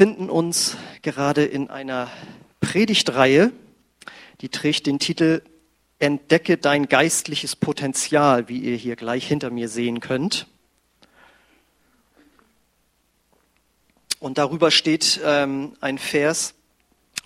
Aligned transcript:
befinden 0.00 0.30
uns 0.30 0.78
gerade 1.02 1.44
in 1.44 1.68
einer 1.68 2.10
Predigtreihe, 2.60 3.52
die 4.40 4.48
trägt 4.48 4.86
den 4.86 4.98
Titel 4.98 5.42
Entdecke 5.98 6.56
dein 6.56 6.88
geistliches 6.88 7.54
Potenzial, 7.54 8.48
wie 8.48 8.60
ihr 8.60 8.76
hier 8.76 8.96
gleich 8.96 9.28
hinter 9.28 9.50
mir 9.50 9.68
sehen 9.68 10.00
könnt. 10.00 10.46
Und 14.20 14.38
darüber 14.38 14.70
steht 14.70 15.20
ähm, 15.22 15.74
ein 15.82 15.98
Vers, 15.98 16.54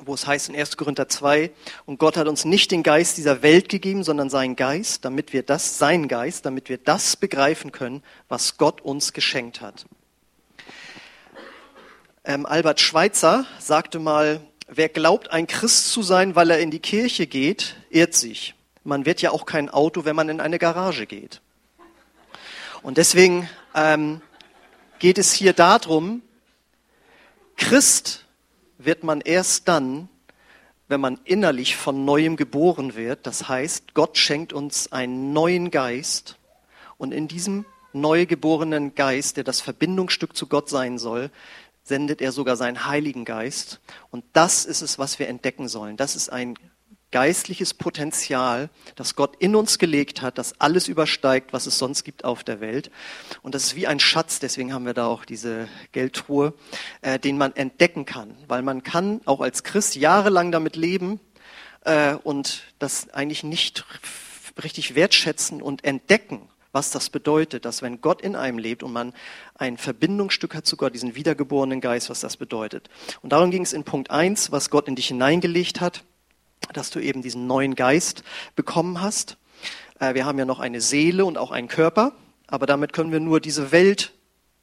wo 0.01 0.13
es 0.15 0.27
heißt 0.27 0.49
in 0.49 0.57
1. 0.57 0.77
Korinther 0.77 1.09
2, 1.09 1.53
und 1.87 2.01
Gott 2.01 2.17
hat 2.17 2.27
uns 2.27 2.45
nicht 2.45 2.73
den 2.73 2.83
Geist 2.83 3.19
dieser 3.19 3.43
Welt 3.43 3.69
gegeben, 3.69 4.03
sondern 4.03 4.31
seinen 4.31 4.57
Geist, 4.57 5.05
damit 5.05 5.33
wir 5.33 5.45
das, 5.45 5.79
sein 5.79 6.09
Geist, 6.09 6.45
damit 6.45 6.69
wir 6.69 6.79
das 6.79 7.15
begreifen 7.15 7.71
können, 7.71 8.03
was 8.27 8.59
Gott 8.59 8.81
uns 8.81 9.13
geschenkt 9.13 9.61
hat. 9.61 9.87
Ähm, 12.27 12.47
Albert 12.47 12.81
Schweitzer 12.81 13.45
sagte 13.59 13.99
mal, 13.99 14.41
wer 14.67 14.89
glaubt, 14.89 15.31
ein 15.31 15.47
Christ 15.47 15.91
zu 15.91 16.03
sein, 16.03 16.35
weil 16.35 16.51
er 16.51 16.59
in 16.59 16.71
die 16.71 16.79
Kirche 16.79 17.27
geht, 17.27 17.77
irrt 17.91 18.15
sich. 18.15 18.55
Man 18.83 19.05
wird 19.05 19.21
ja 19.21 19.31
auch 19.31 19.45
kein 19.45 19.69
Auto, 19.69 20.07
wenn 20.07 20.17
man 20.17 20.31
in 20.31 20.41
eine 20.41 20.59
Garage 20.59 21.05
geht. 21.05 21.43
Und 22.83 22.97
deswegen 22.97 23.49
ähm, 23.75 24.23
geht 25.01 25.19
es 25.19 25.35
hier 25.35 25.53
darum, 25.53 26.23
Christ 27.57 28.25
wird 28.79 29.05
man 29.05 29.21
erst 29.21 29.69
dann, 29.69 30.09
wenn 30.89 31.03
man 31.03 31.21
innerlich 31.25 31.77
von 31.77 32.07
neuem 32.07 32.37
geboren 32.37 32.95
wird. 32.95 33.27
Das 33.27 33.49
heißt, 33.49 33.93
Gott 33.93 34.17
schenkt 34.17 34.55
uns 34.55 34.91
einen 34.93 35.35
neuen 35.35 35.71
Geist 35.71 36.39
und 36.97 37.13
in 37.13 37.29
diesem 37.29 37.67
neu 37.95 38.27
geborenen 38.27 38.95
Geist, 38.95 39.37
der 39.37 39.45
das 39.45 39.61
Verbindungsstück 39.61 40.37
zu 40.37 40.47
Gott 40.49 40.69
sein 40.69 40.99
soll, 40.99 41.31
sendet 41.85 42.21
er 42.21 42.33
sogar 42.33 42.57
seinen 42.57 42.87
Heiligen 42.87 43.25
Geist. 43.25 43.81
Und 44.11 44.25
das 44.33 44.65
ist 44.65 44.81
es, 44.81 44.99
was 44.99 45.19
wir 45.19 45.29
entdecken 45.29 45.69
sollen. 45.69 45.97
Das 45.97 46.17
ist 46.17 46.31
ein 46.31 46.55
geistliches 47.13 47.75
Potenzial, 47.75 48.71
das 48.97 49.15
Gott 49.15 49.37
in 49.37 49.55
uns 49.55 49.79
gelegt 49.79 50.21
hat, 50.21 50.37
das 50.37 50.61
alles 50.61 50.89
übersteigt, 50.89 51.53
was 51.53 51.67
es 51.67 51.79
sonst 51.79 52.03
gibt 52.03 52.25
auf 52.25 52.43
der 52.43 52.59
Welt. 52.59 52.91
Und 53.43 53.55
das 53.55 53.63
ist 53.63 53.77
wie 53.77 53.87
ein 53.87 54.01
Schatz, 54.01 54.41
deswegen 54.41 54.73
haben 54.73 54.85
wir 54.85 54.95
da 54.95 55.07
auch 55.07 55.25
diese 55.25 55.69
Geldtruhe, 55.93 56.55
äh, 57.03 57.21
den 57.21 57.39
man 57.39 57.55
entdecken 57.55 58.05
kann. 58.05 58.37
Weil 58.49 58.63
man 58.63 58.83
kann 58.83 59.21
auch 59.27 59.41
als 59.41 59.63
Christ 59.63 59.95
jahrelang 59.95 60.51
damit 60.51 60.75
leben 60.75 61.21
äh, 61.85 62.15
und 62.15 62.65
das 62.81 63.11
eigentlich 63.11 63.45
nicht 63.45 63.85
richtig 64.61 64.97
wertschätzen 64.97 65.63
und 65.63 65.85
entdecken 65.85 66.49
was 66.75 66.91
das 66.91 67.09
bedeutet, 67.09 67.65
dass 67.65 67.83
wenn 67.83 68.01
Gott 68.01 68.21
in 68.21 68.35
einem 68.35 68.59
lebt 68.59 68.83
und 68.83 68.93
man 68.93 69.15
ein 69.55 69.79
Verbindungsstück 69.79 70.55
hat 70.57 70.67
zu 70.67 70.77
Gott, 70.77 70.93
diesen 70.93 71.15
wiedergeborenen 71.15 71.81
Geist, 71.81 72.11
was 72.11 72.21
das 72.21 72.37
bedeutet. 72.37 72.91
Und 73.23 73.31
darum 73.33 73.53
ging 73.53 73.63
es 73.63 73.73
in 73.73 73.85
Punkt 73.85 74.11
eins, 74.11 74.51
was 74.51 74.71
Gott 74.71 74.89
in 74.89 74.97
dich 74.97 75.07
hineingelegt 75.07 75.81
hat, 75.81 76.03
dass 76.73 76.91
du 76.91 76.99
eben 76.99 77.23
diesen 77.23 77.47
neuen 77.47 77.77
Geist 77.77 78.25
bekommen 78.57 79.01
hast. 79.01 79.37
Äh, 80.01 80.15
wir 80.15 80.27
haben 80.27 80.39
ja 80.39 80.45
noch 80.45 80.59
eine 80.59 80.81
Seele 80.81 81.25
und 81.25 81.39
auch 81.39 81.53
einen 81.53 81.69
Körper, 81.69 82.13
aber 82.49 82.67
damit 82.67 82.93
können 82.93 83.13
wir 83.13 83.21
nur 83.21 83.41
diese 83.41 83.71
Welt 83.71 84.13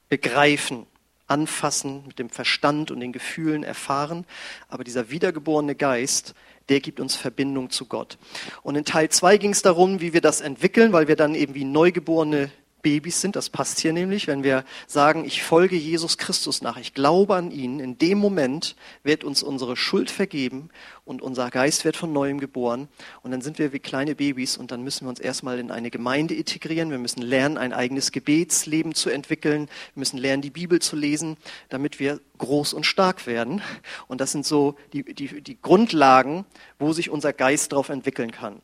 begreifen, 0.10 0.88
anfassen, 1.28 2.04
mit 2.08 2.20
dem 2.20 2.30
Verstand 2.30 2.92
und 2.92 3.00
den 3.00 3.14
Gefühlen 3.14 3.64
erfahren. 3.64 4.26
Aber 4.68 4.84
dieser 4.84 5.10
wiedergeborene 5.10 5.76
Geist, 5.76 6.36
der 6.72 6.80
gibt 6.80 7.02
uns 7.02 7.18
Verbindung 7.18 7.70
zu 7.70 7.86
Gott. 7.86 8.18
Und 8.64 8.78
in 8.78 8.86
Teil 8.86 9.10
2 9.10 9.38
ging 9.38 9.52
es 9.52 9.62
darum, 9.62 10.00
wie 10.00 10.14
wir 10.14 10.22
das 10.22 10.40
entwickeln, 10.40 10.94
weil 10.94 11.10
wir 11.10 11.18
dann 11.18 11.36
eben 11.36 11.54
wie 11.54 11.66
neugeborene 11.66 12.50
Babys 12.82 13.22
sind. 13.22 13.36
Das 13.36 13.50
passt 13.50 13.80
hier 13.80 13.94
nämlich, 13.94 14.28
wenn 14.28 14.44
wir 14.44 14.64
sagen, 14.88 15.26
ich 15.26 15.44
folge 15.44 15.76
Jesus 15.76 16.18
Christus 16.18 16.62
nach, 16.62 16.78
ich 16.78 16.94
glaube 16.94 17.36
an 17.36 17.52
ihn. 17.52 17.80
In 17.80 17.98
dem 17.98 18.18
Moment 18.18 18.76
wird 19.04 19.24
uns 19.24 19.44
unsere 19.44 19.76
Schuld 19.78 20.12
vergeben 20.12 20.70
und 21.06 21.22
unser 21.22 21.50
Geist 21.50 21.86
wird 21.86 21.98
von 21.98 22.14
neuem 22.14 22.40
geboren. 22.40 22.88
Und 23.24 23.32
dann 23.32 23.42
sind 23.42 23.60
wir 23.60 23.74
wie 23.74 23.80
kleine 23.80 24.16
Babys 24.16 24.58
und 24.58 24.72
dann 24.72 24.84
müssen 24.84 25.06
wir 25.06 25.10
uns 25.10 25.20
erstmal 25.20 25.60
in 25.60 25.72
eine 25.72 25.92
Gemeinde 25.92 26.34
integrieren. 26.34 26.92
Wir 26.92 26.98
müssen 26.98 27.22
lernen, 27.22 27.58
ein 27.58 27.74
eigenes 27.74 28.12
Gebetsleben 28.12 28.96
zu 28.96 29.10
entwickeln. 29.10 29.68
Wir 29.94 30.00
müssen 30.00 30.18
lernen, 30.18 30.42
die 30.42 30.50
Bibel 30.50 30.80
zu 30.80 30.96
lesen, 30.96 31.38
damit 31.70 32.00
wir 32.00 32.20
groß 32.38 32.74
und 32.74 32.86
stark 32.86 33.28
werden. 33.28 33.62
Und 34.08 34.22
das 34.22 34.32
sind 34.32 34.46
so 34.46 34.76
die, 34.94 35.04
die, 35.04 35.42
die 35.42 35.62
Grundlagen, 35.62 36.46
wo 36.80 36.94
sich 36.94 37.10
unser 37.10 37.34
Geist 37.34 37.72
darauf 37.72 37.90
entwickeln 37.90 38.32
kann. 38.32 38.62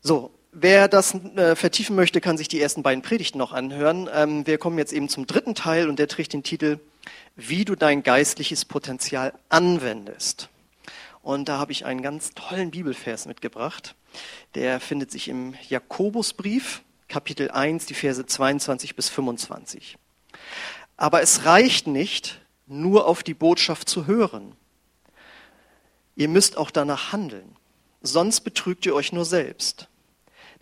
So, 0.00 0.30
Wer 0.52 0.88
das 0.88 1.14
äh, 1.14 1.54
vertiefen 1.56 1.94
möchte, 1.94 2.20
kann 2.20 2.38
sich 2.38 2.48
die 2.48 2.60
ersten 2.60 2.82
beiden 2.82 3.02
Predigten 3.02 3.38
noch 3.38 3.52
anhören. 3.52 4.08
Ähm, 4.12 4.46
wir 4.46 4.56
kommen 4.58 4.78
jetzt 4.78 4.92
eben 4.92 5.08
zum 5.08 5.26
dritten 5.26 5.54
Teil 5.54 5.88
und 5.88 5.98
der 5.98 6.08
trägt 6.08 6.32
den 6.32 6.42
Titel, 6.42 6.78
wie 7.36 7.64
du 7.64 7.74
dein 7.74 8.02
geistliches 8.02 8.64
Potenzial 8.64 9.34
anwendest. 9.50 10.48
Und 11.22 11.50
da 11.50 11.58
habe 11.58 11.72
ich 11.72 11.84
einen 11.84 12.00
ganz 12.00 12.30
tollen 12.34 12.70
Bibelvers 12.70 13.26
mitgebracht. 13.26 13.94
Der 14.54 14.80
findet 14.80 15.10
sich 15.10 15.28
im 15.28 15.54
Jakobusbrief, 15.68 16.82
Kapitel 17.08 17.50
1, 17.50 17.84
die 17.84 17.94
Verse 17.94 18.24
22 18.24 18.96
bis 18.96 19.10
25. 19.10 19.98
Aber 20.96 21.20
es 21.20 21.44
reicht 21.44 21.86
nicht, 21.86 22.40
nur 22.66 23.06
auf 23.06 23.22
die 23.22 23.34
Botschaft 23.34 23.88
zu 23.88 24.06
hören. 24.06 24.54
Ihr 26.16 26.28
müsst 26.28 26.56
auch 26.56 26.70
danach 26.70 27.12
handeln, 27.12 27.56
sonst 28.00 28.40
betrügt 28.40 28.86
ihr 28.86 28.94
euch 28.94 29.12
nur 29.12 29.26
selbst. 29.26 29.88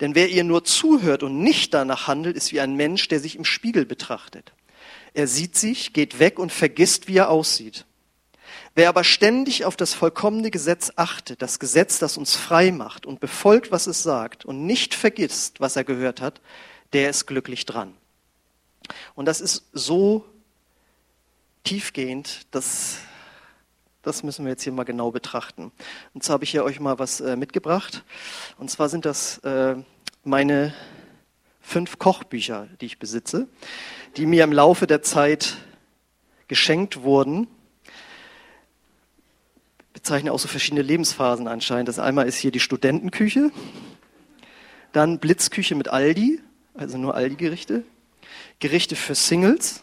Denn 0.00 0.14
wer 0.14 0.28
ihr 0.28 0.44
nur 0.44 0.64
zuhört 0.64 1.22
und 1.22 1.38
nicht 1.40 1.72
danach 1.72 2.06
handelt, 2.06 2.36
ist 2.36 2.52
wie 2.52 2.60
ein 2.60 2.76
Mensch, 2.76 3.08
der 3.08 3.20
sich 3.20 3.36
im 3.36 3.44
Spiegel 3.44 3.86
betrachtet. 3.86 4.52
Er 5.14 5.26
sieht 5.26 5.56
sich, 5.56 5.92
geht 5.92 6.18
weg 6.18 6.38
und 6.38 6.52
vergisst, 6.52 7.08
wie 7.08 7.16
er 7.16 7.30
aussieht. 7.30 7.86
Wer 8.74 8.90
aber 8.90 9.04
ständig 9.04 9.64
auf 9.64 9.74
das 9.74 9.94
vollkommene 9.94 10.50
Gesetz 10.50 10.92
achtet, 10.96 11.40
das 11.40 11.58
Gesetz, 11.58 11.98
das 11.98 12.18
uns 12.18 12.34
frei 12.34 12.70
macht 12.70 13.06
und 13.06 13.20
befolgt, 13.20 13.72
was 13.72 13.86
es 13.86 14.02
sagt 14.02 14.44
und 14.44 14.66
nicht 14.66 14.94
vergisst, 14.94 15.60
was 15.60 15.76
er 15.76 15.84
gehört 15.84 16.20
hat, 16.20 16.42
der 16.92 17.08
ist 17.08 17.26
glücklich 17.26 17.64
dran. 17.64 17.94
Und 19.14 19.24
das 19.24 19.40
ist 19.40 19.64
so 19.72 20.26
tiefgehend, 21.64 22.46
dass 22.50 22.98
das 24.06 24.22
müssen 24.22 24.44
wir 24.44 24.52
jetzt 24.52 24.62
hier 24.62 24.72
mal 24.72 24.84
genau 24.84 25.10
betrachten. 25.10 25.72
Und 26.14 26.22
zwar 26.22 26.34
habe 26.34 26.44
ich 26.44 26.50
hier 26.50 26.62
euch 26.62 26.78
mal 26.78 27.00
was 27.00 27.20
äh, 27.20 27.34
mitgebracht. 27.34 28.04
Und 28.56 28.70
zwar 28.70 28.88
sind 28.88 29.04
das 29.04 29.38
äh, 29.38 29.74
meine 30.22 30.72
fünf 31.60 31.98
Kochbücher, 31.98 32.68
die 32.80 32.86
ich 32.86 33.00
besitze, 33.00 33.48
die 34.16 34.26
mir 34.26 34.44
im 34.44 34.52
Laufe 34.52 34.86
der 34.86 35.02
Zeit 35.02 35.56
geschenkt 36.46 37.02
wurden. 37.02 37.48
Bezeichne 39.92 40.30
auch 40.32 40.38
so 40.38 40.46
verschiedene 40.46 40.82
Lebensphasen 40.82 41.48
anscheinend. 41.48 41.88
Das 41.88 41.98
einmal 41.98 42.28
ist 42.28 42.36
hier 42.36 42.52
die 42.52 42.60
Studentenküche, 42.60 43.50
dann 44.92 45.18
Blitzküche 45.18 45.74
mit 45.74 45.88
Aldi, 45.88 46.40
also 46.74 46.96
nur 46.96 47.16
Aldi-Gerichte, 47.16 47.82
Gerichte 48.60 48.94
für 48.94 49.16
Singles, 49.16 49.82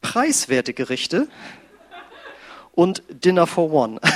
preiswerte 0.00 0.72
Gerichte, 0.72 1.28
und 2.72 3.02
Dinner 3.08 3.46
for 3.46 3.72
One. 3.72 4.00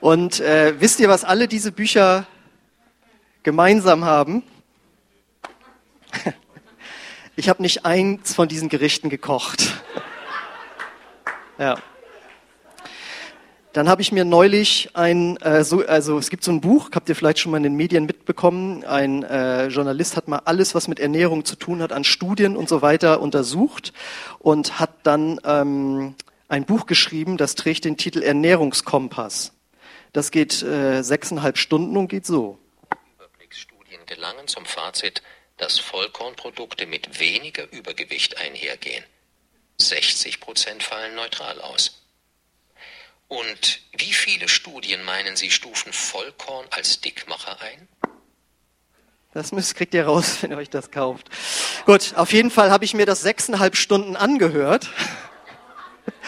Und 0.00 0.40
äh, 0.40 0.80
wisst 0.80 1.00
ihr, 1.00 1.08
was 1.08 1.24
alle 1.24 1.48
diese 1.48 1.72
Bücher 1.72 2.26
gemeinsam 3.42 4.04
haben? 4.04 4.42
Ich 7.38 7.50
habe 7.50 7.60
nicht 7.60 7.84
eins 7.84 8.34
von 8.34 8.48
diesen 8.48 8.68
Gerichten 8.68 9.10
gekocht. 9.10 9.72
Ja. 11.58 11.76
Dann 13.76 13.90
habe 13.90 14.00
ich 14.00 14.10
mir 14.10 14.24
neulich 14.24 14.88
ein, 14.94 15.36
äh, 15.42 15.62
so, 15.62 15.84
also 15.84 16.16
es 16.16 16.30
gibt 16.30 16.42
so 16.42 16.50
ein 16.50 16.62
Buch, 16.62 16.88
habt 16.94 17.10
ihr 17.10 17.14
vielleicht 17.14 17.40
schon 17.40 17.52
mal 17.52 17.58
in 17.58 17.62
den 17.64 17.74
Medien 17.74 18.06
mitbekommen. 18.06 18.86
Ein 18.86 19.22
äh, 19.22 19.66
Journalist 19.66 20.16
hat 20.16 20.28
mal 20.28 20.38
alles, 20.46 20.74
was 20.74 20.88
mit 20.88 20.98
Ernährung 20.98 21.44
zu 21.44 21.56
tun 21.56 21.82
hat, 21.82 21.92
an 21.92 22.02
Studien 22.02 22.56
und 22.56 22.70
so 22.70 22.80
weiter 22.80 23.20
untersucht 23.20 23.92
und 24.38 24.80
hat 24.80 24.94
dann 25.02 25.38
ähm, 25.44 26.14
ein 26.48 26.64
Buch 26.64 26.86
geschrieben, 26.86 27.36
das 27.36 27.54
trägt 27.54 27.84
den 27.84 27.98
Titel 27.98 28.22
Ernährungskompass. 28.22 29.52
Das 30.14 30.30
geht 30.30 30.62
äh, 30.62 31.02
sechseinhalb 31.02 31.58
Stunden 31.58 31.98
und 31.98 32.08
geht 32.08 32.24
so. 32.24 32.58
Überblicksstudien 33.18 34.06
gelangen 34.06 34.48
zum 34.48 34.64
Fazit, 34.64 35.20
dass 35.58 35.78
Vollkornprodukte 35.80 36.86
mit 36.86 37.20
weniger 37.20 37.70
Übergewicht 37.70 38.38
einhergehen. 38.38 39.04
60 39.76 40.40
Prozent 40.40 40.82
fallen 40.82 41.14
neutral 41.14 41.60
aus. 41.60 42.05
Und 43.28 43.80
wie 43.96 44.12
viele 44.12 44.48
Studien 44.48 45.02
meinen 45.04 45.36
Sie 45.36 45.50
stufen 45.50 45.92
Vollkorn 45.92 46.66
als 46.70 47.00
Dickmacher 47.00 47.60
ein? 47.60 47.88
Das 49.34 49.52
müsst, 49.52 49.74
kriegt 49.74 49.92
ihr 49.94 50.06
raus, 50.06 50.38
wenn 50.40 50.52
ihr 50.52 50.56
euch 50.56 50.70
das 50.70 50.90
kauft. 50.90 51.28
Gut, 51.84 52.14
auf 52.16 52.32
jeden 52.32 52.50
Fall 52.50 52.70
habe 52.70 52.84
ich 52.84 52.94
mir 52.94 53.06
das 53.06 53.22
sechseinhalb 53.22 53.76
Stunden 53.76 54.16
angehört. 54.16 54.90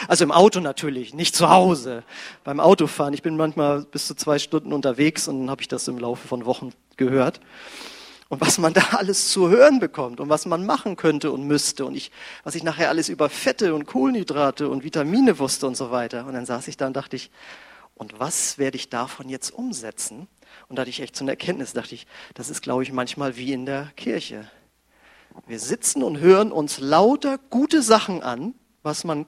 Also 0.07 0.25
im 0.25 0.33
Auto 0.33 0.61
natürlich, 0.61 1.15
nicht 1.15 1.35
zu 1.35 1.49
Hause. 1.49 2.05
Beim 2.45 2.61
Autofahren. 2.61 3.15
Ich 3.15 3.23
bin 3.23 3.37
manchmal 3.37 3.83
bis 3.83 4.07
zu 4.07 4.15
zwei 4.15 4.39
Stunden 4.39 4.73
unterwegs 4.73 5.29
und 5.29 5.41
dann 5.41 5.51
habe 5.51 5.63
ich 5.63 5.69
das 5.69 5.89
im 5.89 5.99
Laufe 5.99 6.27
von 6.27 6.45
Wochen 6.45 6.73
gehört. 6.97 7.41
Und 8.29 8.41
was 8.41 8.59
man 8.59 8.75
da 8.75 8.83
alles 8.99 9.31
zu 9.31 9.49
hören 9.49 9.79
bekommt 9.81 10.21
und 10.21 10.29
was 10.29 10.47
man 10.47 10.67
machen 10.67 10.97
könnte 10.97 11.33
und 11.33 11.45
müsste 11.45 11.85
und 11.85 11.95
ich, 11.95 12.11
was 12.45 12.55
ich 12.55 12.63
nachher 12.63 12.89
alles 12.89 13.09
über 13.09 13.29
Fette 13.29 13.75
und 13.75 13.87
Kohlenhydrate 13.87 14.69
und 14.69 14.85
Vitamine 14.85 15.39
wusste 15.39 15.67
und 15.67 15.77
so 15.77 15.91
weiter. 15.91 16.27
Und 16.27 16.35
dann 16.35 16.47
saß 16.47 16.69
ich 16.69 16.77
da 16.77 16.87
und 16.87 16.97
dachte 16.97 17.17
ich, 17.17 17.31
und 17.95 18.21
was 18.21 18.59
werde 18.59 18.77
ich 18.77 18.91
davon 18.91 19.29
jetzt 19.29 19.51
umsetzen? 19.51 20.29
Und 20.69 20.77
da 20.77 20.83
hatte 20.83 20.91
ich 20.91 21.01
echt 21.01 21.17
so 21.17 21.25
eine 21.25 21.33
Erkenntnis, 21.33 21.73
dachte 21.73 21.95
ich, 21.95 22.07
das 22.35 22.49
ist, 22.49 22.63
glaube 22.63 22.83
ich, 22.83 22.93
manchmal 22.93 23.37
wie 23.37 23.53
in 23.53 23.67
der 23.67 23.91
Kirche. 23.97 24.49
Wir 25.47 25.59
sitzen 25.59 26.03
und 26.03 26.21
hören 26.21 26.53
uns 26.53 26.79
lauter 26.79 27.39
gute 27.51 27.83
Sachen 27.83 28.23
an, 28.23 28.55
was 28.83 29.05
man 29.05 29.27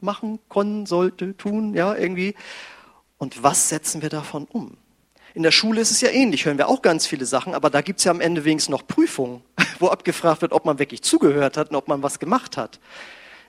machen 0.00 0.40
können, 0.48 0.86
sollte, 0.86 1.36
tun, 1.36 1.74
ja, 1.74 1.94
irgendwie. 1.94 2.34
Und 3.18 3.42
was 3.42 3.68
setzen 3.68 4.02
wir 4.02 4.08
davon 4.08 4.44
um? 4.44 4.76
In 5.34 5.42
der 5.42 5.50
Schule 5.50 5.80
ist 5.80 5.90
es 5.90 6.00
ja 6.00 6.10
ähnlich, 6.10 6.44
hören 6.44 6.58
wir 6.58 6.68
auch 6.68 6.82
ganz 6.82 7.06
viele 7.06 7.24
Sachen, 7.24 7.54
aber 7.54 7.70
da 7.70 7.80
gibt 7.80 8.00
es 8.00 8.04
ja 8.04 8.10
am 8.10 8.20
Ende 8.20 8.44
wenigstens 8.44 8.70
noch 8.70 8.86
Prüfungen, 8.86 9.42
wo 9.78 9.88
abgefragt 9.88 10.42
wird, 10.42 10.52
ob 10.52 10.64
man 10.64 10.78
wirklich 10.78 11.02
zugehört 11.02 11.56
hat 11.56 11.70
und 11.70 11.76
ob 11.76 11.88
man 11.88 12.02
was 12.02 12.18
gemacht 12.18 12.56
hat. 12.56 12.80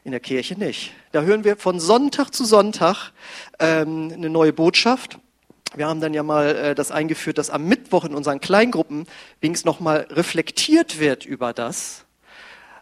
In 0.05 0.11
der 0.11 0.19
Kirche 0.19 0.55
nicht. 0.55 0.91
Da 1.13 1.21
hören 1.21 1.43
wir 1.45 1.55
von 1.55 1.79
Sonntag 1.79 2.31
zu 2.31 2.43
Sonntag 2.43 3.11
ähm, 3.59 4.11
eine 4.13 4.29
neue 4.29 4.51
Botschaft. 4.51 5.17
Wir 5.75 5.87
haben 5.87 6.01
dann 6.01 6.13
ja 6.13 6.23
mal 6.23 6.55
äh, 6.55 6.75
das 6.75 6.91
eingeführt, 6.91 7.37
dass 7.37 7.49
am 7.49 7.65
Mittwoch 7.65 8.03
in 8.03 8.13
unseren 8.13 8.41
Kleingruppen 8.41 9.07
wenigstens 9.39 9.65
nochmal 9.65 10.07
reflektiert 10.09 10.99
wird 10.99 11.25
über 11.25 11.53
das. 11.53 12.05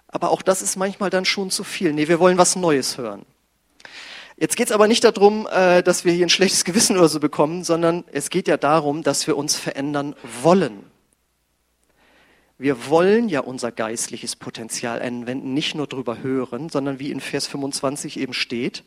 Aber 0.07 0.31
auch 0.31 0.42
das 0.42 0.62
ist 0.62 0.75
manchmal 0.77 1.09
dann 1.09 1.25
schon 1.25 1.51
zu 1.51 1.63
viel. 1.63 1.94
Nee, 1.94 2.07
wir 2.07 2.19
wollen 2.19 2.38
was 2.38 2.56
Neues 2.56 2.97
hören. 2.97 3.25
Jetzt 4.42 4.56
geht 4.56 4.70
es 4.70 4.72
aber 4.72 4.88
nicht 4.88 5.04
darum, 5.04 5.48
äh, 5.52 5.84
dass 5.84 6.04
wir 6.04 6.14
hier 6.14 6.26
ein 6.26 6.30
schlechtes 6.30 6.66
Gewissen 6.66 6.98
oder 6.98 7.08
so 7.08 7.20
bekommen, 7.20 7.64
sondern 7.64 8.04
es 8.12 8.32
geht 8.32 8.48
ja 8.48 8.58
darum, 8.58 9.04
dass 9.04 9.28
wir 9.28 9.38
uns 9.38 9.56
verändern 9.56 10.16
wollen. 10.42 10.82
Wir 12.58 12.88
wollen 12.88 13.30
ja 13.30 13.42
unser 13.42 13.72
geistliches 13.72 14.36
Potenzial 14.36 15.00
anwenden, 15.00 15.54
nicht 15.54 15.76
nur 15.76 15.86
drüber 15.86 16.24
hören, 16.24 16.70
sondern 16.70 16.98
wie 16.98 17.12
in 17.12 17.20
Vers 17.20 17.46
25 17.46 18.20
eben 18.20 18.34
steht. 18.34 18.84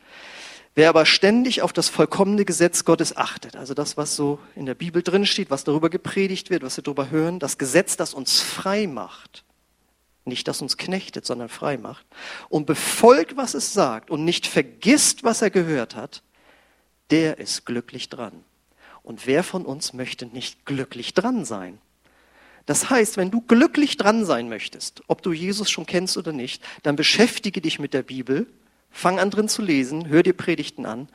Wer 0.74 0.88
aber 0.88 1.06
ständig 1.06 1.62
auf 1.62 1.72
das 1.72 1.88
vollkommene 1.88 2.44
Gesetz 2.44 2.84
Gottes 2.84 3.16
achtet, 3.16 3.54
also 3.54 3.74
das, 3.74 3.96
was 3.96 4.16
so 4.16 4.40
in 4.56 4.66
der 4.66 4.74
Bibel 4.74 5.04
drin 5.04 5.24
steht, 5.24 5.50
was 5.50 5.62
darüber 5.62 5.88
gepredigt 5.88 6.50
wird, 6.50 6.64
was 6.64 6.78
wir 6.78 6.82
darüber 6.82 7.10
hören, 7.10 7.38
das 7.38 7.58
Gesetz, 7.58 7.96
das 7.96 8.12
uns 8.12 8.40
frei 8.40 8.88
macht, 8.88 9.44
nicht 10.24 10.48
das 10.48 10.62
uns 10.62 10.76
knechtet, 10.76 11.26
sondern 11.26 11.48
frei 11.48 11.76
macht, 11.76 12.06
und 12.48 12.66
befolgt, 12.66 13.36
was 13.36 13.54
es 13.54 13.72
sagt 13.72 14.10
und 14.10 14.24
nicht 14.24 14.46
vergisst, 14.46 15.24
was 15.24 15.42
er 15.42 15.50
gehört 15.50 15.94
hat, 15.94 16.22
der 17.10 17.38
ist 17.38 17.66
glücklich 17.66 18.08
dran. 18.08 18.44
Und 19.02 19.26
wer 19.26 19.44
von 19.44 19.66
uns 19.66 19.92
möchte 19.92 20.26
nicht 20.26 20.64
glücklich 20.64 21.12
dran 21.12 21.44
sein? 21.44 21.78
Das 22.66 22.88
heißt, 22.88 23.18
wenn 23.18 23.30
du 23.30 23.42
glücklich 23.42 23.98
dran 23.98 24.24
sein 24.24 24.48
möchtest, 24.48 25.02
ob 25.06 25.22
du 25.22 25.32
Jesus 25.32 25.70
schon 25.70 25.84
kennst 25.84 26.16
oder 26.16 26.32
nicht, 26.32 26.62
dann 26.82 26.96
beschäftige 26.96 27.60
dich 27.60 27.78
mit 27.78 27.92
der 27.92 28.02
Bibel, 28.02 28.46
fang 28.90 29.18
an 29.18 29.30
drin 29.30 29.48
zu 29.48 29.60
lesen, 29.60 30.08
hör 30.08 30.22
dir 30.22 30.32
Predigten 30.32 30.86
an 30.86 31.08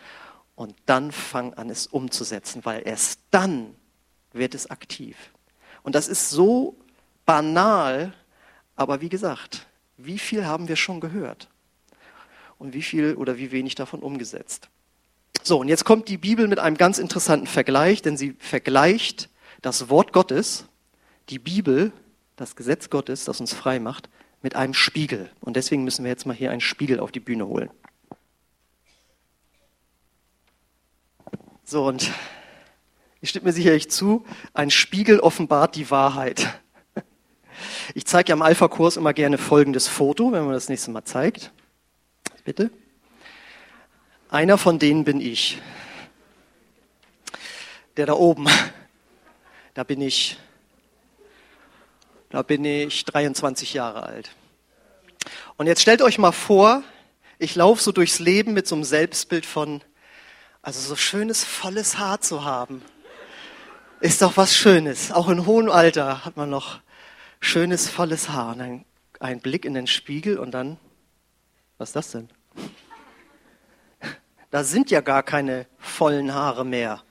und 0.55 0.75
dann 0.85 1.11
fang 1.11 1.55
an 1.55 1.69
es 1.69 1.87
umzusetzen, 1.87 2.63
weil 2.65 2.83
erst 2.85 3.21
dann 3.31 3.73
wird 4.33 4.53
es 4.53 4.69
aktiv. 4.69 5.15
Und 5.81 5.95
das 5.95 6.07
ist 6.07 6.29
so 6.29 6.77
banal, 7.25 8.13
aber 8.79 9.01
wie 9.01 9.09
gesagt, 9.09 9.67
wie 9.97 10.17
viel 10.17 10.45
haben 10.45 10.69
wir 10.69 10.77
schon 10.77 11.01
gehört? 11.01 11.49
Und 12.57 12.73
wie 12.73 12.81
viel 12.81 13.15
oder 13.15 13.37
wie 13.37 13.51
wenig 13.51 13.75
davon 13.75 13.99
umgesetzt? 13.99 14.69
So, 15.43 15.59
und 15.59 15.67
jetzt 15.67 15.83
kommt 15.83 16.07
die 16.07 16.17
Bibel 16.17 16.47
mit 16.47 16.59
einem 16.59 16.77
ganz 16.77 16.97
interessanten 16.97 17.47
Vergleich, 17.47 18.01
denn 18.01 18.15
sie 18.15 18.35
vergleicht 18.39 19.29
das 19.61 19.89
Wort 19.89 20.13
Gottes 20.13 20.65
die 21.27 21.39
Bibel, 21.39 21.91
das 22.37 22.55
Gesetz 22.55 22.89
Gottes, 22.89 23.25
das 23.25 23.41
uns 23.41 23.53
frei 23.53 23.79
macht, 23.79 24.09
mit 24.41 24.55
einem 24.55 24.73
Spiegel. 24.73 25.29
Und 25.41 25.57
deswegen 25.57 25.83
müssen 25.83 26.05
wir 26.05 26.09
jetzt 26.09 26.25
mal 26.25 26.35
hier 26.35 26.49
einen 26.49 26.61
Spiegel 26.61 27.01
auf 27.01 27.11
die 27.11 27.19
Bühne 27.19 27.47
holen. 27.47 27.69
So, 31.65 31.85
und 31.85 32.11
ich 33.19 33.29
stimme 33.29 33.47
mir 33.47 33.53
sicherlich 33.53 33.91
zu, 33.91 34.25
ein 34.53 34.71
Spiegel 34.71 35.19
offenbart 35.19 35.75
die 35.75 35.91
Wahrheit. 35.91 36.61
Ich 37.93 38.05
zeige 38.05 38.29
ja 38.29 38.35
im 38.35 38.41
Alpha-Kurs 38.41 38.97
immer 38.97 39.13
gerne 39.13 39.37
folgendes 39.37 39.87
Foto, 39.87 40.31
wenn 40.31 40.43
man 40.43 40.53
das 40.53 40.69
nächste 40.69 40.91
Mal 40.91 41.05
zeigt. 41.05 41.51
Bitte. 42.43 42.71
Einer 44.29 44.57
von 44.57 44.79
denen 44.79 45.03
bin 45.03 45.21
ich. 45.21 45.59
Der 47.97 48.05
da 48.05 48.13
oben. 48.13 48.47
Da 49.75 49.83
bin 49.85 50.01
ich 50.01 50.37
da 52.31 52.43
bin 52.43 52.63
ich 52.63 53.05
23 53.05 53.73
Jahre 53.73 54.03
alt. 54.03 54.29
Und 55.57 55.65
jetzt 55.65 55.81
stellt 55.81 56.03
euch 56.03 56.19
mal 56.19 56.31
vor, 56.31 56.83
ich 57.39 57.55
laufe 57.55 57.81
so 57.81 57.91
durchs 57.91 58.19
Leben 58.19 58.53
mit 58.53 58.67
so 58.67 58.75
einem 58.75 58.83
Selbstbild 58.83 59.47
von, 59.47 59.81
also 60.61 60.79
so 60.79 60.95
schönes, 60.95 61.43
volles 61.43 61.97
Haar 61.97 62.21
zu 62.21 62.45
haben. 62.45 62.83
Ist 63.99 64.21
doch 64.21 64.37
was 64.37 64.55
Schönes. 64.55 65.11
Auch 65.11 65.27
in 65.27 65.47
hohem 65.47 65.71
Alter 65.71 66.23
hat 66.23 66.37
man 66.37 66.51
noch 66.51 66.81
schönes, 67.39 67.89
volles 67.89 68.29
Haar. 68.29 68.53
Und 68.53 68.59
dann 68.59 68.85
ein 69.19 69.39
Blick 69.39 69.65
in 69.65 69.73
den 69.73 69.87
Spiegel 69.87 70.37
und 70.37 70.51
dann, 70.51 70.77
was 71.77 71.89
ist 71.89 71.95
das 71.95 72.11
denn? 72.11 72.29
Da 74.51 74.63
sind 74.63 74.89
ja 74.89 75.01
gar 75.01 75.21
keine 75.21 75.67
vollen 75.77 76.33
Haare 76.33 76.65
mehr. 76.65 77.03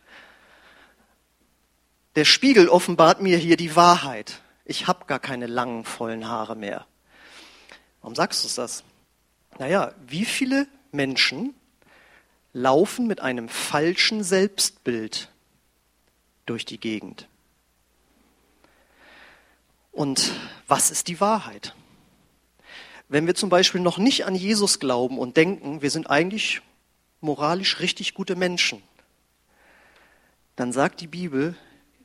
Der 2.17 2.25
Spiegel 2.25 2.69
offenbart 2.69 3.23
mir 3.23 3.39
hier 3.39 3.57
die 3.57 3.77
Wahrheit 3.77 4.43
ich 4.69 4.87
habe 4.87 5.07
gar 5.07 5.19
keine 5.19 5.47
langen, 5.47 5.85
vollen 5.85 6.29
Haare 6.29 6.55
mehr. 6.55 6.87
Warum 8.03 8.15
sagst 8.15 8.45
du 8.45 8.61
das? 8.61 8.85
Naja, 9.59 9.93
wie 10.07 10.27
viele 10.27 10.69
Menschen 10.93 11.55
laufen 12.53 13.07
mit 13.07 13.21
einem 13.21 13.49
falschen 13.49 14.23
Selbstbild 14.23 15.31
durch 16.45 16.67
die 16.67 16.79
Gegend? 16.79 17.29
Und 19.93 20.33
was 20.67 20.91
ist 20.91 21.09
die 21.09 21.21
Wahrheit? 21.21 21.75
Wenn 23.09 23.27
wir 23.27 23.35
zum 23.35 23.49
Beispiel 23.49 23.81
noch 23.81 23.99
nicht 23.99 24.27
an 24.27 24.35
Jesus 24.35 24.81
glauben 24.81 25.19
und 25.19 25.37
denken, 25.37 25.83
wir 25.83 25.91
sind 25.91 26.11
eigentlich 26.11 26.61
moralisch 27.21 27.81
richtig 27.81 28.15
gute 28.15 28.37
Menschen, 28.37 28.83
dann 30.57 30.73
sagt 30.73 31.01
die 31.01 31.07
Bibel, 31.07 31.57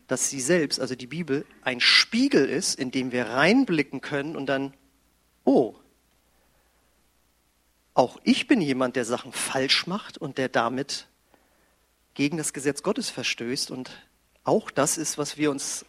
dass 0.08 0.30
sie 0.30 0.40
selbst, 0.40 0.80
also 0.80 0.96
die 0.96 1.08
Bibel, 1.08 1.46
ein 1.62 1.80
Spiegel 1.80 2.48
ist, 2.48 2.76
in 2.80 2.92
dem 2.92 3.12
wir 3.12 3.26
reinblicken 3.26 4.02
können 4.02 4.36
und 4.36 4.46
dann, 4.46 4.74
oh, 5.44 5.76
auch 7.94 8.20
ich 8.24 8.48
bin 8.48 8.62
jemand, 8.62 8.96
der 8.96 9.06
Sachen 9.06 9.32
falsch 9.32 9.88
macht 9.88 10.18
und 10.18 10.38
der 10.38 10.50
damit 10.50 11.08
gegen 12.14 12.38
das 12.38 12.54
Gesetz 12.54 12.84
Gottes 12.84 13.10
verstößt. 13.10 13.72
Und 13.72 13.92
auch 14.44 14.72
das 14.72 14.98
ist, 14.98 15.18
was 15.18 15.38
wir 15.38 15.52
uns 15.52 15.86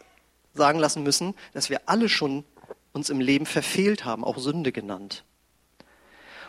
sagen 0.55 0.79
lassen 0.79 1.03
müssen, 1.03 1.35
dass 1.53 1.71
wir 1.71 1.83
alle 1.87 2.09
schon 2.09 2.45
uns 2.93 3.11
im 3.11 3.21
Leben 3.21 3.47
verfehlt 3.47 4.05
haben, 4.05 4.25
auch 4.25 4.39
Sünde 4.39 4.73
genannt. 4.73 5.25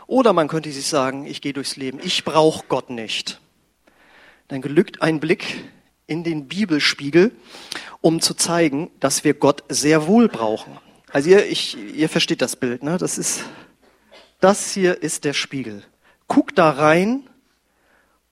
Oder 0.07 0.33
man 0.33 0.47
könnte 0.47 0.71
sich 0.71 0.87
sagen, 0.87 1.25
ich 1.25 1.41
gehe 1.41 1.53
durchs 1.53 1.75
Leben, 1.75 1.99
ich 2.03 2.23
brauche 2.23 2.65
Gott 2.67 2.89
nicht. 2.89 3.41
Dann 4.47 4.61
gelückt 4.61 5.01
ein 5.01 5.19
Blick 5.19 5.63
in 6.05 6.23
den 6.23 6.47
Bibelspiegel, 6.47 7.31
um 8.01 8.21
zu 8.21 8.35
zeigen, 8.35 8.91
dass 8.99 9.23
wir 9.23 9.33
Gott 9.33 9.63
sehr 9.69 10.05
wohl 10.05 10.29
brauchen. 10.29 10.77
Also 11.11 11.31
ihr, 11.31 11.47
ich, 11.47 11.77
ihr 11.95 12.09
versteht 12.09 12.41
das 12.41 12.55
Bild, 12.55 12.83
ne? 12.83 12.97
Das 12.99 13.17
ist, 13.17 13.43
das 14.39 14.71
hier 14.71 15.01
ist 15.01 15.23
der 15.23 15.33
Spiegel. 15.33 15.83
Guck 16.27 16.55
da 16.55 16.69
rein 16.69 17.27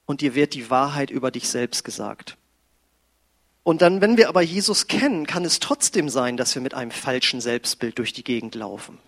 und 0.06 0.20
dir 0.20 0.36
wird 0.36 0.54
die 0.54 0.70
Wahrheit 0.70 1.10
über 1.10 1.32
dich 1.32 1.48
selbst 1.48 1.82
gesagt. 1.82 2.36
Und 3.64 3.80
dann, 3.80 4.02
wenn 4.02 4.18
wir 4.18 4.28
aber 4.28 4.42
Jesus 4.42 4.88
kennen, 4.88 5.26
kann 5.26 5.44
es 5.44 5.58
trotzdem 5.58 6.10
sein, 6.10 6.36
dass 6.36 6.54
wir 6.54 6.60
mit 6.60 6.74
einem 6.74 6.90
falschen 6.90 7.40
Selbstbild 7.40 7.98
durch 7.98 8.12
die 8.12 8.22
Gegend 8.22 8.54
laufen. 8.54 8.98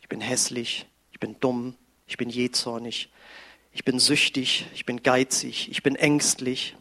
Ich 0.00 0.08
bin 0.08 0.20
hässlich, 0.20 0.86
ich 1.12 1.20
bin 1.20 1.36
dumm, 1.38 1.76
ich 2.08 2.16
bin 2.16 2.28
jähzornig, 2.28 3.08
ich 3.72 3.84
bin 3.84 4.00
süchtig, 4.00 4.66
ich 4.74 4.84
bin 4.84 5.04
geizig, 5.04 5.70
ich 5.70 5.84
bin 5.84 5.94
ängstlich, 5.94 6.76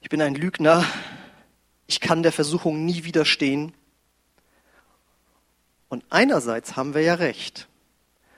ich 0.00 0.08
bin 0.08 0.20
ein 0.20 0.34
Lügner, 0.34 0.84
ich 1.86 2.00
kann 2.00 2.24
der 2.24 2.32
Versuchung 2.32 2.84
nie 2.84 3.04
widerstehen. 3.04 3.74
Und 5.88 6.04
einerseits 6.10 6.74
haben 6.74 6.94
wir 6.94 7.02
ja 7.02 7.14
recht. 7.14 7.68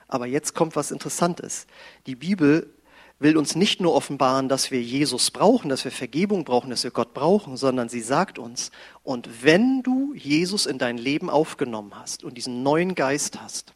Aber 0.07 0.27
jetzt 0.27 0.53
kommt 0.53 0.75
was 0.75 0.91
Interessantes. 0.91 1.65
Die 2.05 2.15
Bibel 2.15 2.71
will 3.19 3.37
uns 3.37 3.55
nicht 3.55 3.81
nur 3.81 3.95
offenbaren, 3.95 4.47
dass 4.47 4.69
wir 4.69 4.81
Jesus 4.81 5.31
brauchen, 5.31 5.69
dass 5.69 5.83
wir 5.83 5.91
Vergebung 5.91 6.43
brauchen, 6.43 6.69
dass 6.69 6.83
wir 6.83 6.91
Gott 6.91 7.13
brauchen, 7.13 7.57
sondern 7.57 7.89
sie 7.89 8.01
sagt 8.01 8.37
uns, 8.37 8.71
und 9.03 9.43
wenn 9.43 9.81
du 9.81 10.13
Jesus 10.13 10.65
in 10.65 10.77
dein 10.77 10.97
Leben 10.97 11.29
aufgenommen 11.29 11.93
hast 11.95 12.23
und 12.23 12.37
diesen 12.37 12.61
neuen 12.61 12.93
Geist 12.93 13.41
hast, 13.41 13.73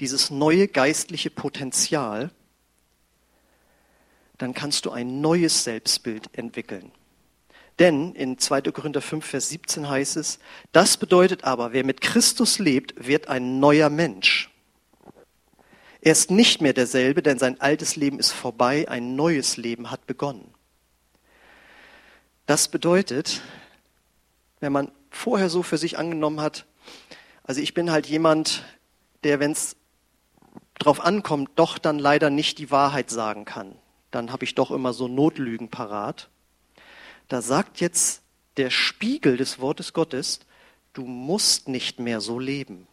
dieses 0.00 0.30
neue 0.30 0.68
geistliche 0.68 1.30
Potenzial, 1.30 2.30
dann 4.38 4.54
kannst 4.54 4.86
du 4.86 4.90
ein 4.90 5.20
neues 5.20 5.64
Selbstbild 5.64 6.28
entwickeln. 6.32 6.92
Denn 7.80 8.14
in 8.14 8.38
2. 8.38 8.62
Korinther 8.62 9.00
5, 9.00 9.24
Vers 9.24 9.48
17 9.48 9.88
heißt 9.88 10.16
es, 10.16 10.38
das 10.70 10.96
bedeutet 10.96 11.42
aber, 11.42 11.72
wer 11.72 11.84
mit 11.84 12.00
Christus 12.00 12.60
lebt, 12.60 12.94
wird 13.04 13.28
ein 13.28 13.58
neuer 13.58 13.90
Mensch. 13.90 14.53
Er 16.04 16.12
ist 16.12 16.30
nicht 16.30 16.60
mehr 16.60 16.74
derselbe, 16.74 17.22
denn 17.22 17.38
sein 17.38 17.62
altes 17.62 17.96
Leben 17.96 18.18
ist 18.18 18.30
vorbei, 18.30 18.86
ein 18.90 19.16
neues 19.16 19.56
Leben 19.56 19.90
hat 19.90 20.06
begonnen. 20.06 20.52
Das 22.44 22.68
bedeutet, 22.68 23.40
wenn 24.60 24.70
man 24.70 24.92
vorher 25.08 25.48
so 25.48 25.62
für 25.62 25.78
sich 25.78 25.96
angenommen 25.96 26.42
hat, 26.42 26.66
also 27.42 27.62
ich 27.62 27.72
bin 27.72 27.90
halt 27.90 28.06
jemand, 28.06 28.64
der, 29.22 29.40
wenn 29.40 29.52
es 29.52 29.76
drauf 30.78 31.00
ankommt, 31.00 31.52
doch 31.54 31.78
dann 31.78 31.98
leider 31.98 32.28
nicht 32.28 32.58
die 32.58 32.70
Wahrheit 32.70 33.08
sagen 33.08 33.46
kann. 33.46 33.74
Dann 34.10 34.30
habe 34.30 34.44
ich 34.44 34.54
doch 34.54 34.70
immer 34.70 34.92
so 34.92 35.08
Notlügen 35.08 35.70
parat. 35.70 36.28
Da 37.28 37.40
sagt 37.40 37.80
jetzt 37.80 38.20
der 38.58 38.68
Spiegel 38.68 39.38
des 39.38 39.58
Wortes 39.58 39.94
Gottes, 39.94 40.40
du 40.92 41.06
musst 41.06 41.66
nicht 41.66 41.98
mehr 41.98 42.20
so 42.20 42.38
leben. 42.38 42.88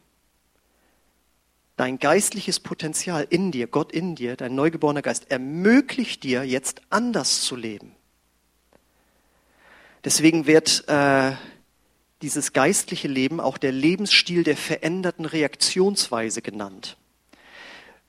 Dein 1.81 1.97
geistliches 1.97 2.59
Potenzial 2.59 3.25
in 3.27 3.51
dir, 3.51 3.65
Gott 3.65 3.91
in 3.91 4.13
dir, 4.13 4.35
dein 4.35 4.53
neugeborener 4.53 5.01
Geist, 5.01 5.31
ermöglicht 5.31 6.21
dir 6.23 6.43
jetzt 6.43 6.79
anders 6.91 7.41
zu 7.41 7.55
leben. 7.55 7.95
Deswegen 10.03 10.45
wird 10.45 10.87
äh, 10.87 11.31
dieses 12.21 12.53
geistliche 12.53 13.07
Leben 13.07 13.39
auch 13.39 13.57
der 13.57 13.71
Lebensstil 13.71 14.43
der 14.43 14.57
veränderten 14.57 15.25
Reaktionsweise 15.25 16.43
genannt. 16.43 16.97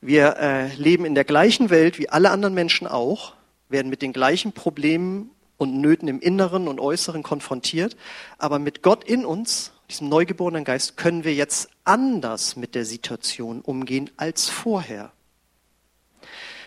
Wir 0.03 0.37
äh, 0.37 0.75
leben 0.75 1.07
in 1.07 1.15
der 1.15 1.25
gleichen 1.25 1.71
Welt 1.71 1.99
wie 1.99 2.11
alle 2.11 2.29
anderen 2.29 2.53
Menschen 2.53 2.87
auch, 2.87 3.33
werden 3.71 3.89
mit 3.89 4.03
den 4.03 4.13
gleichen 4.13 4.53
Problemen 4.53 5.31
und 5.57 5.81
Nöten 5.81 6.09
im 6.09 6.21
Inneren 6.21 6.69
und 6.69 6.79
Äußeren 6.79 7.23
konfrontiert, 7.23 7.97
aber 8.37 8.59
mit 8.59 8.83
Gott 8.83 9.03
in 9.05 9.25
uns, 9.25 9.73
diesem 9.93 10.09
neugeborenen 10.09 10.65
Geist, 10.65 10.97
können 10.97 11.25
wir 11.25 11.35
jetzt 11.35 11.69
anders 11.85 12.57
mit 12.57 12.75
der 12.75 12.85
Situation 12.85 13.61
umgehen 13.61 14.11
als 14.17 14.49
vorher. 14.49 15.13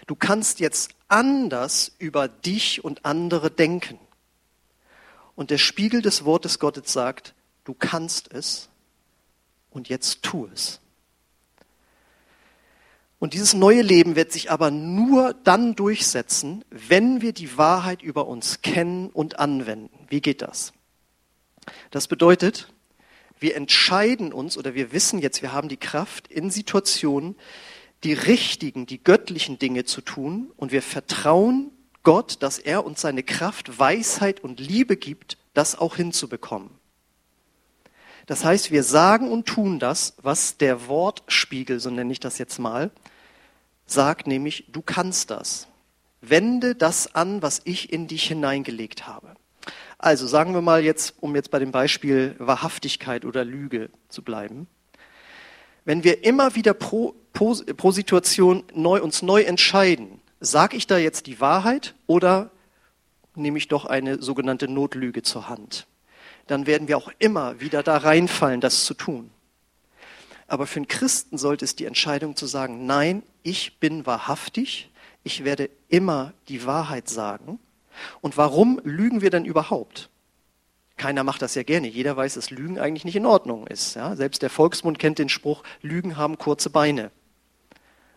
Du 0.08 0.16
kannst 0.16 0.60
jetzt 0.60 0.92
anders 1.08 1.92
über 1.98 2.28
dich 2.28 2.84
und 2.84 3.06
andere 3.06 3.50
denken. 3.50 4.00
Und 5.36 5.50
der 5.50 5.58
Spiegel 5.58 6.02
des 6.02 6.24
Wortes 6.24 6.60
Gottes 6.60 6.94
sagt, 6.94 7.34
du 7.64 7.74
kannst 7.74 8.32
es 8.32 8.70
und 9.72 9.90
jetzt 9.90 10.22
tu 10.22 10.48
es. 10.54 10.80
Und 13.18 13.34
dieses 13.34 13.54
neue 13.54 13.82
Leben 13.82 14.16
wird 14.16 14.32
sich 14.32 14.52
aber 14.52 14.70
nur 14.70 15.34
dann 15.34 15.76
durchsetzen, 15.76 16.64
wenn 16.70 17.22
wir 17.22 17.34
die 17.34 17.58
Wahrheit 17.58 18.04
über 18.04 18.28
uns 18.28 18.62
kennen 18.62 19.10
und 19.10 19.40
anwenden. 19.40 20.06
Wie 20.10 20.22
geht 20.22 20.44
das? 20.44 20.74
Das 21.90 22.08
bedeutet, 22.08 22.72
wir 23.40 23.56
entscheiden 23.56 24.34
uns 24.34 24.58
oder 24.58 24.76
wir 24.76 24.92
wissen 24.92 25.20
jetzt, 25.20 25.42
wir 25.42 25.52
haben 25.52 25.70
die 25.70 25.78
Kraft 25.78 26.28
in 26.28 26.50
Situationen, 26.50 27.36
die 28.04 28.14
richtigen, 28.14 28.86
die 28.86 29.04
göttlichen 29.04 29.60
Dinge 29.60 29.86
zu 29.86 30.02
tun 30.02 30.52
und 30.58 30.72
wir 30.72 30.82
vertrauen 30.82 31.72
Gott, 32.04 32.38
dass 32.42 32.60
er 32.60 32.86
uns 32.86 33.02
seine 33.02 33.24
Kraft, 33.24 33.80
Weisheit 33.80 34.40
und 34.42 34.60
Liebe 34.60 34.96
gibt, 34.96 35.38
das 35.54 35.78
auch 35.78 35.96
hinzubekommen. 35.96 36.70
Das 38.28 38.44
heißt, 38.44 38.72
wir 38.72 38.84
sagen 38.84 39.32
und 39.32 39.46
tun 39.48 39.80
das, 39.80 40.16
was 40.22 40.58
der 40.58 40.88
Wortspiegel, 40.88 41.80
so 41.80 41.90
nenne 41.90 42.12
ich 42.12 42.20
das 42.20 42.38
jetzt 42.38 42.60
mal, 42.60 42.92
sagt, 43.86 44.28
nämlich, 44.28 44.66
du 44.72 44.82
kannst 44.82 45.30
das. 45.30 45.68
Wende 46.22 46.76
das 46.76 47.14
an, 47.14 47.42
was 47.42 47.62
ich 47.66 47.94
in 47.94 48.08
dich 48.08 48.28
hineingelegt 48.28 49.08
habe. 49.08 49.36
Also 49.98 50.28
sagen 50.28 50.54
wir 50.54 50.62
mal 50.62 50.84
jetzt, 50.84 51.16
um 51.22 51.36
jetzt 51.36 51.52
bei 51.52 51.60
dem 51.60 51.72
Beispiel 51.72 52.36
Wahrhaftigkeit 52.38 53.26
oder 53.26 53.46
Lüge 53.46 53.90
zu 54.10 54.22
bleiben. 54.22 54.68
Wenn 55.84 56.04
wir 56.04 56.24
immer 56.24 56.56
wieder 56.56 56.74
pro, 56.74 57.16
pro, 57.34 57.56
pro 57.78 57.92
Situation 57.92 58.64
neu, 58.74 59.02
uns 59.02 59.22
neu 59.22 59.42
entscheiden, 59.42 60.20
sage 60.40 60.78
ich 60.78 60.88
da 60.88 60.98
jetzt 60.98 61.28
die 61.28 61.40
Wahrheit 61.40 61.96
oder 62.08 62.52
nehme 63.36 63.58
ich 63.58 63.68
doch 63.68 63.86
eine 63.86 64.22
sogenannte 64.22 64.68
Notlüge 64.68 65.22
zur 65.22 65.50
Hand? 65.50 65.88
dann 66.48 66.68
werden 66.68 66.88
wir 66.88 66.98
auch 66.98 67.12
immer 67.20 67.60
wieder 67.60 67.84
da 67.84 67.98
reinfallen, 67.98 68.62
das 68.62 68.86
zu 68.86 68.94
tun. 68.94 69.32
Aber 70.48 70.68
für 70.68 70.78
einen 70.78 70.88
Christen 70.88 71.38
sollte 71.38 71.66
es 71.66 71.76
die 71.76 71.86
Entscheidung 71.86 72.36
zu 72.36 72.46
sagen, 72.46 72.86
nein, 72.86 73.24
ich 73.42 73.80
bin 73.80 74.06
wahrhaftig, 74.06 74.92
ich 75.24 75.44
werde 75.44 75.72
immer 75.90 76.34
die 76.50 76.66
Wahrheit 76.66 77.10
sagen. 77.10 77.60
Und 78.22 78.38
warum 78.38 78.80
lügen 78.84 79.22
wir 79.22 79.30
denn 79.30 79.46
überhaupt? 79.46 80.10
Keiner 80.98 81.24
macht 81.24 81.42
das 81.42 81.56
ja 81.56 81.64
gerne. 81.64 81.88
Jeder 81.88 82.16
weiß, 82.16 82.36
dass 82.36 82.52
Lügen 82.52 82.80
eigentlich 82.80 83.06
nicht 83.06 83.16
in 83.16 83.26
Ordnung 83.26 83.68
ist. 83.68 83.96
Ja? 83.96 84.16
Selbst 84.16 84.42
der 84.42 84.50
Volksmund 84.50 85.00
kennt 85.00 85.20
den 85.20 85.30
Spruch, 85.30 85.64
Lügen 85.82 86.18
haben 86.18 86.38
kurze 86.38 86.70
Beine. 86.70 87.12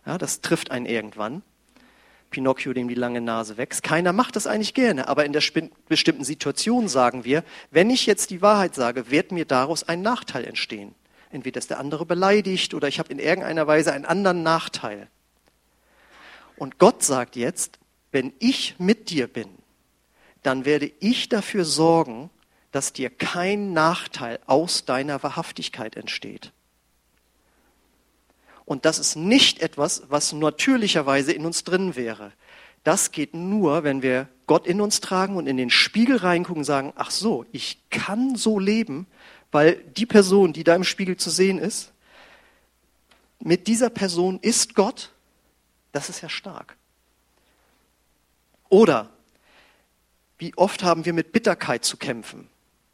Ja, 0.05 0.17
das 0.17 0.41
trifft 0.41 0.71
einen 0.71 0.85
irgendwann. 0.85 1.43
Pinocchio, 2.29 2.73
dem 2.73 2.87
die 2.87 2.95
lange 2.95 3.21
Nase 3.21 3.57
wächst. 3.57 3.83
Keiner 3.83 4.13
macht 4.13 4.35
das 4.35 4.47
eigentlich 4.47 4.73
gerne, 4.73 5.07
aber 5.07 5.25
in 5.25 5.33
der 5.33 5.41
bestimmten 5.87 6.23
Situation 6.23 6.87
sagen 6.87 7.25
wir, 7.25 7.43
wenn 7.71 7.89
ich 7.89 8.05
jetzt 8.05 8.29
die 8.29 8.41
Wahrheit 8.41 8.75
sage, 8.75 9.09
wird 9.09 9.31
mir 9.31 9.45
daraus 9.45 9.83
ein 9.83 10.01
Nachteil 10.01 10.45
entstehen. 10.45 10.93
Entweder 11.31 11.59
ist 11.59 11.69
der 11.69 11.79
andere 11.79 12.05
beleidigt 12.05 12.73
oder 12.73 12.87
ich 12.87 12.99
habe 12.99 13.11
in 13.11 13.19
irgendeiner 13.19 13.67
Weise 13.67 13.93
einen 13.93 14.05
anderen 14.05 14.43
Nachteil. 14.43 15.07
Und 16.55 16.77
Gott 16.77 17.03
sagt 17.03 17.35
jetzt, 17.35 17.79
wenn 18.11 18.33
ich 18.39 18.75
mit 18.79 19.09
dir 19.09 19.27
bin, 19.27 19.49
dann 20.43 20.65
werde 20.65 20.91
ich 20.99 21.29
dafür 21.29 21.65
sorgen, 21.65 22.29
dass 22.71 22.93
dir 22.93 23.09
kein 23.09 23.73
Nachteil 23.73 24.39
aus 24.45 24.85
deiner 24.85 25.21
Wahrhaftigkeit 25.23 25.95
entsteht. 25.95 26.51
Und 28.65 28.85
das 28.85 28.99
ist 28.99 29.15
nicht 29.15 29.61
etwas, 29.61 30.03
was 30.09 30.31
natürlicherweise 30.31 31.31
in 31.33 31.45
uns 31.45 31.63
drin 31.63 31.95
wäre. 31.95 32.31
Das 32.83 33.11
geht 33.11 33.33
nur, 33.33 33.83
wenn 33.83 34.03
wir 34.03 34.27
Gott 34.45 34.67
in 34.67 34.79
uns 34.79 35.01
tragen 35.01 35.37
und 35.37 35.47
in 35.47 35.57
den 35.57 35.71
Spiegel 35.71 36.17
reingucken 36.17 36.61
und 36.61 36.65
sagen, 36.65 36.93
ach 36.95 37.11
so, 37.11 37.45
ich 37.51 37.79
kann 37.89 38.35
so 38.35 38.59
leben, 38.59 39.07
weil 39.51 39.75
die 39.97 40.05
Person, 40.05 40.53
die 40.53 40.63
da 40.63 40.75
im 40.75 40.83
Spiegel 40.83 41.17
zu 41.17 41.31
sehen 41.31 41.57
ist, 41.57 41.91
mit 43.39 43.67
dieser 43.67 43.89
Person 43.89 44.39
ist 44.41 44.75
Gott. 44.75 45.11
Das 45.91 46.09
ist 46.09 46.21
ja 46.21 46.29
stark. 46.29 46.75
Oder 48.69 49.09
wie 50.39 50.55
oft 50.55 50.83
haben 50.83 51.05
wir 51.05 51.13
mit 51.13 51.31
Bitterkeit 51.31 51.85
zu 51.85 51.97
kämpfen, 51.97 52.49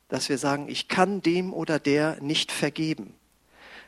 dass 0.09 0.29
wir 0.29 0.37
sagen, 0.37 0.67
ich 0.67 0.87
kann 0.87 1.21
dem 1.21 1.53
oder 1.53 1.79
der 1.79 2.21
nicht 2.21 2.51
vergeben. 2.51 3.13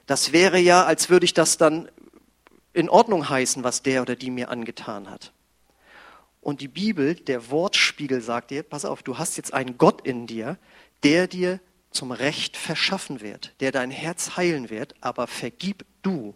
Das 0.06 0.32
wäre 0.32 0.60
ja, 0.60 0.86
als 0.86 1.10
würde 1.10 1.26
ich 1.26 1.34
das 1.34 1.58
dann 1.58 1.90
in 2.74 2.90
Ordnung 2.90 3.28
heißen, 3.28 3.64
was 3.64 3.82
der 3.82 4.04
oder 4.04 4.16
die 4.16 4.30
mir 4.30 4.50
angetan 4.50 5.10
hat. 5.10 5.34
Und 6.40 6.62
die 6.62 6.68
Bibel, 6.68 7.16
der 7.16 7.50
Wortspiegel 7.50 8.22
sagt 8.22 8.52
dir, 8.52 8.64
pass 8.64 8.86
auf, 8.86 9.04
du 9.04 9.18
hast 9.18 9.36
jetzt 9.36 9.54
einen 9.54 9.78
Gott 9.78 10.06
in 10.08 10.28
dir, 10.28 10.58
der 11.04 11.28
dir 11.28 11.60
zum 11.92 12.12
Recht 12.12 12.56
verschaffen 12.56 13.22
wird, 13.22 13.54
der 13.60 13.72
dein 13.72 13.92
Herz 13.92 14.38
heilen 14.38 14.70
wird, 14.70 14.96
aber 15.02 15.28
vergib 15.28 15.84
du. 16.04 16.36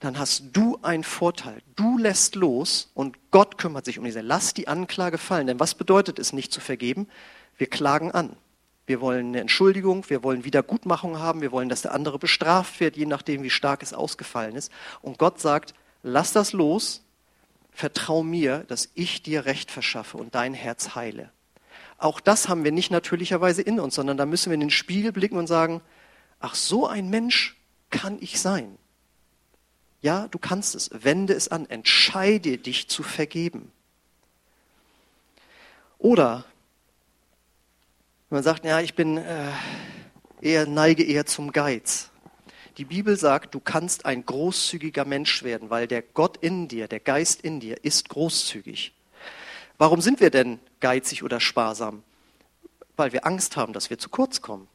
Dann 0.00 0.18
hast 0.18 0.44
du 0.52 0.78
einen 0.82 1.04
Vorteil. 1.04 1.62
Du 1.74 1.96
lässt 1.96 2.34
los 2.34 2.90
und 2.94 3.16
Gott 3.30 3.56
kümmert 3.56 3.84
sich 3.84 3.98
um 3.98 4.04
diese. 4.04 4.20
Lass 4.20 4.52
die 4.52 4.68
Anklage 4.68 5.18
fallen. 5.18 5.46
Denn 5.46 5.60
was 5.60 5.74
bedeutet 5.74 6.18
es, 6.18 6.32
nicht 6.32 6.52
zu 6.52 6.60
vergeben? 6.60 7.08
Wir 7.56 7.68
klagen 7.68 8.12
an. 8.12 8.36
Wir 8.86 9.00
wollen 9.00 9.28
eine 9.28 9.40
Entschuldigung, 9.40 10.08
wir 10.08 10.22
wollen 10.22 10.44
Wiedergutmachung 10.44 11.18
haben, 11.18 11.40
wir 11.40 11.50
wollen, 11.50 11.68
dass 11.68 11.82
der 11.82 11.92
andere 11.92 12.20
bestraft 12.20 12.78
wird, 12.78 12.96
je 12.96 13.06
nachdem, 13.06 13.42
wie 13.42 13.50
stark 13.50 13.82
es 13.82 13.92
ausgefallen 13.92 14.54
ist. 14.54 14.70
Und 15.02 15.18
Gott 15.18 15.40
sagt, 15.40 15.74
lass 16.04 16.32
das 16.32 16.52
los, 16.52 17.02
vertrau 17.72 18.22
mir, 18.22 18.60
dass 18.68 18.90
ich 18.94 19.22
dir 19.22 19.44
Recht 19.44 19.72
verschaffe 19.72 20.18
und 20.18 20.36
dein 20.36 20.54
Herz 20.54 20.94
heile. 20.94 21.32
Auch 21.98 22.20
das 22.20 22.48
haben 22.48 22.62
wir 22.62 22.70
nicht 22.70 22.92
natürlicherweise 22.92 23.62
in 23.62 23.80
uns, 23.80 23.96
sondern 23.96 24.16
da 24.16 24.24
müssen 24.24 24.50
wir 24.50 24.54
in 24.54 24.60
den 24.60 24.70
Spiegel 24.70 25.10
blicken 25.10 25.36
und 25.36 25.48
sagen, 25.48 25.80
ach, 26.38 26.54
so 26.54 26.86
ein 26.86 27.10
Mensch 27.10 27.56
kann 27.90 28.18
ich 28.20 28.40
sein. 28.40 28.78
Ja, 30.02 30.28
du 30.28 30.38
kannst 30.38 30.74
es, 30.74 30.90
wende 30.92 31.34
es 31.34 31.48
an, 31.48 31.68
entscheide 31.68 32.58
dich 32.58 32.88
zu 32.88 33.02
vergeben. 33.02 33.72
Oder 35.98 36.44
man 38.28 38.42
sagt, 38.42 38.64
ja, 38.64 38.80
ich 38.80 38.94
bin 38.94 39.16
äh, 39.18 39.50
eher, 40.40 40.66
neige 40.66 41.04
eher 41.04 41.26
zum 41.26 41.52
Geiz. 41.52 42.10
Die 42.76 42.84
Bibel 42.84 43.16
sagt, 43.16 43.54
du 43.54 43.60
kannst 43.60 44.04
ein 44.04 44.26
großzügiger 44.26 45.04
Mensch 45.04 45.42
werden, 45.42 45.70
weil 45.70 45.86
der 45.86 46.02
Gott 46.02 46.36
in 46.36 46.68
dir, 46.68 46.88
der 46.88 47.00
Geist 47.00 47.40
in 47.40 47.60
dir 47.60 47.82
ist 47.84 48.08
großzügig. 48.08 48.92
Warum 49.78 50.00
sind 50.00 50.20
wir 50.20 50.30
denn 50.30 50.58
geizig 50.80 51.22
oder 51.22 51.40
sparsam? 51.40 52.02
Weil 52.96 53.12
wir 53.12 53.26
Angst 53.26 53.56
haben, 53.56 53.72
dass 53.72 53.90
wir 53.90 53.98
zu 53.98 54.08
kurz 54.08 54.42
kommen. 54.42 54.68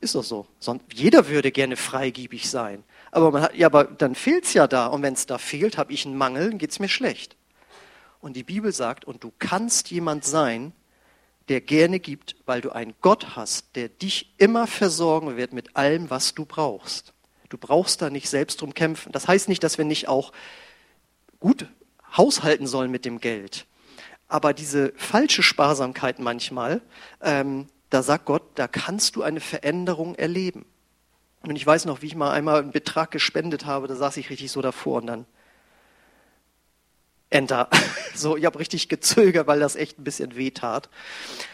Ist 0.00 0.14
doch 0.14 0.24
so. 0.24 0.46
Jeder 0.92 1.28
würde 1.28 1.50
gerne 1.50 1.76
freigiebig 1.76 2.50
sein. 2.50 2.84
Aber, 3.10 3.30
man 3.30 3.42
hat, 3.42 3.54
ja, 3.54 3.66
aber 3.66 3.84
dann 3.84 4.14
fehlt 4.14 4.44
es 4.44 4.54
ja 4.54 4.66
da. 4.66 4.86
Und 4.86 5.02
wenn 5.02 5.14
es 5.14 5.26
da 5.26 5.38
fehlt, 5.38 5.78
habe 5.78 5.92
ich 5.92 6.06
einen 6.06 6.16
Mangel, 6.16 6.50
dann 6.50 6.58
geht 6.58 6.70
es 6.70 6.78
mir 6.78 6.88
schlecht. 6.88 7.36
Und 8.20 8.36
die 8.36 8.44
Bibel 8.44 8.72
sagt, 8.72 9.04
und 9.04 9.24
du 9.24 9.32
kannst 9.38 9.90
jemand 9.90 10.24
sein, 10.24 10.72
der 11.48 11.60
gerne 11.60 11.98
gibt, 11.98 12.36
weil 12.46 12.60
du 12.60 12.70
einen 12.70 12.94
Gott 13.00 13.34
hast, 13.34 13.74
der 13.74 13.88
dich 13.88 14.34
immer 14.38 14.66
versorgen 14.66 15.36
wird 15.36 15.52
mit 15.52 15.76
allem, 15.76 16.10
was 16.10 16.34
du 16.34 16.44
brauchst. 16.44 17.12
Du 17.48 17.58
brauchst 17.58 18.00
da 18.00 18.10
nicht 18.10 18.28
selbst 18.28 18.60
drum 18.60 18.74
kämpfen. 18.74 19.10
Das 19.10 19.26
heißt 19.26 19.48
nicht, 19.48 19.64
dass 19.64 19.76
wir 19.76 19.84
nicht 19.84 20.06
auch 20.06 20.32
gut 21.40 21.66
haushalten 22.16 22.66
sollen 22.66 22.90
mit 22.90 23.04
dem 23.04 23.20
Geld. 23.20 23.66
Aber 24.28 24.52
diese 24.52 24.92
falsche 24.96 25.42
Sparsamkeit 25.42 26.20
manchmal, 26.20 26.82
ähm, 27.20 27.66
da 27.88 28.04
sagt 28.04 28.26
Gott, 28.26 28.44
da 28.54 28.68
kannst 28.68 29.16
du 29.16 29.22
eine 29.22 29.40
Veränderung 29.40 30.14
erleben. 30.14 30.64
Und 31.42 31.56
ich 31.56 31.66
weiß 31.66 31.86
noch, 31.86 32.02
wie 32.02 32.06
ich 32.06 32.14
mal 32.14 32.32
einmal 32.32 32.60
einen 32.60 32.72
Betrag 32.72 33.10
gespendet 33.10 33.64
habe, 33.64 33.88
da 33.88 33.94
saß 33.94 34.16
ich 34.18 34.30
richtig 34.30 34.50
so 34.50 34.60
davor 34.60 34.98
und 34.98 35.06
dann 35.06 35.26
Enter. 37.30 37.68
So, 38.12 38.36
ich 38.36 38.44
habe 38.44 38.58
richtig 38.58 38.88
gezögert, 38.88 39.46
weil 39.46 39.60
das 39.60 39.76
echt 39.76 39.98
ein 39.98 40.04
bisschen 40.04 40.36
weh 40.36 40.50
tat. 40.50 40.90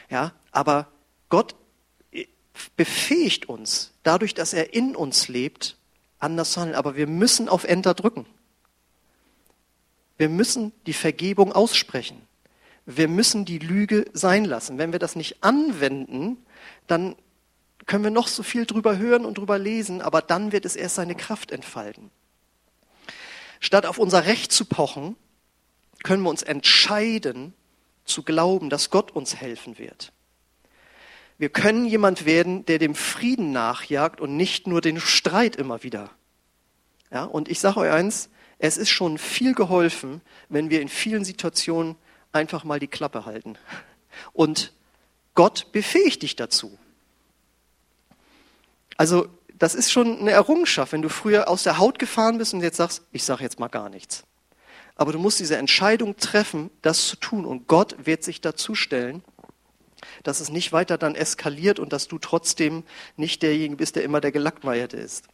Ja, 0.09 0.33
aber 0.51 0.89
Gott 1.29 1.55
befähigt 2.77 3.49
uns, 3.49 3.93
dadurch, 4.03 4.35
dass 4.35 4.55
er 4.55 4.75
in 4.75 4.97
uns 4.97 5.29
lebt, 5.29 5.77
anders 6.19 6.53
zu 6.53 6.61
handeln. 6.61 6.79
Aber 6.79 6.97
wir 6.97 7.07
müssen 7.07 7.49
auf 7.49 7.65
Enter 7.65 7.95
drücken. 7.95 8.27
Wir 10.17 10.29
müssen 10.29 10.73
die 10.87 10.95
Vergebung 10.95 11.53
aussprechen. 11.53 12.21
Wir 12.87 13.09
müssen 13.09 13.45
die 13.45 13.59
Lüge 13.59 14.07
sein 14.13 14.45
lassen. 14.45 14.79
Wenn 14.79 14.93
wir 14.93 14.99
das 14.99 15.17
nicht 15.17 15.45
anwenden, 15.45 16.39
dann 16.87 17.17
können 17.87 18.05
wir 18.05 18.11
noch 18.11 18.29
so 18.29 18.43
viel 18.43 18.67
drüber 18.67 18.99
hören 18.99 19.25
und 19.25 19.39
drüber 19.39 19.59
lesen, 19.59 20.03
aber 20.03 20.21
dann 20.23 20.53
wird 20.53 20.65
es 20.65 20.77
erst 20.77 20.97
seine 20.97 21.15
Kraft 21.15 21.53
entfalten. 21.53 22.11
Statt 23.61 23.87
auf 23.87 23.99
unser 23.99 24.27
Recht 24.27 24.53
zu 24.53 24.65
pochen, 24.65 25.17
können 26.03 26.23
wir 26.23 26.31
uns 26.31 26.43
entscheiden 26.43 27.55
zu 28.05 28.23
glauben, 28.23 28.71
dass 28.71 28.91
Gott 28.91 29.13
uns 29.13 29.37
helfen 29.37 29.79
wird. 29.79 30.13
Wir 31.39 31.49
können 31.49 31.85
jemand 31.85 32.25
werden, 32.25 32.65
der 32.67 32.79
dem 32.79 32.95
Frieden 32.95 33.53
nachjagt 33.53 34.21
und 34.21 34.37
nicht 34.37 34.67
nur 34.67 34.81
den 34.81 35.01
Streit 35.01 35.57
immer 35.57 35.83
wieder. 35.83 36.11
Ja, 37.13 37.25
und 37.25 37.49
ich 37.49 37.61
sage 37.61 37.81
euch 37.81 37.91
eins, 37.93 38.31
es 38.59 38.79
ist 38.79 38.91
schon 38.91 39.19
viel 39.19 39.55
geholfen, 39.55 40.23
wenn 40.49 40.71
wir 40.71 40.81
in 40.81 40.89
vielen 40.89 41.25
Situationen 41.25 41.97
einfach 42.33 42.65
mal 42.65 42.81
die 42.81 42.89
Klappe 42.89 43.27
halten. 43.27 43.59
Und 44.33 44.73
Gott 45.35 45.73
befähigt 45.73 46.23
dich 46.23 46.37
dazu. 46.37 46.79
Also 48.97 49.29
das 49.59 49.75
ist 49.75 49.91
schon 49.91 50.21
eine 50.21 50.33
Errungenschaft, 50.33 50.93
wenn 50.93 51.03
du 51.03 51.09
früher 51.09 51.49
aus 51.49 51.63
der 51.63 51.79
Haut 51.79 51.99
gefahren 51.99 52.39
bist 52.39 52.55
und 52.55 52.63
jetzt 52.63 52.77
sagst, 52.77 53.03
ich 53.13 53.25
sage 53.25 53.43
jetzt 53.43 53.59
mal 53.59 53.69
gar 53.69 53.89
nichts. 53.89 54.25
Aber 54.97 55.13
du 55.13 55.19
musst 55.19 55.41
diese 55.41 55.57
Entscheidung 55.57 56.17
treffen, 56.17 56.71
das 56.83 57.07
zu 57.07 57.17
tun. 57.17 57.45
Und 57.45 57.67
Gott 57.69 58.07
wird 58.07 58.25
sich 58.25 58.41
dazu 58.41 58.75
stellen, 58.75 59.23
dass 60.23 60.41
es 60.41 60.51
nicht 60.51 60.73
weiter 60.73 60.99
dann 60.99 61.15
eskaliert 61.15 61.79
und 61.79 61.93
dass 61.93 62.09
du 62.09 62.19
trotzdem 62.19 62.83
nicht 63.17 63.43
derjenige 63.43 63.77
bist, 63.77 63.97
der 63.97 64.05
immer 64.05 64.21
der 64.21 64.33
Gelackmeierte 64.33 64.97
ist. 64.97 65.27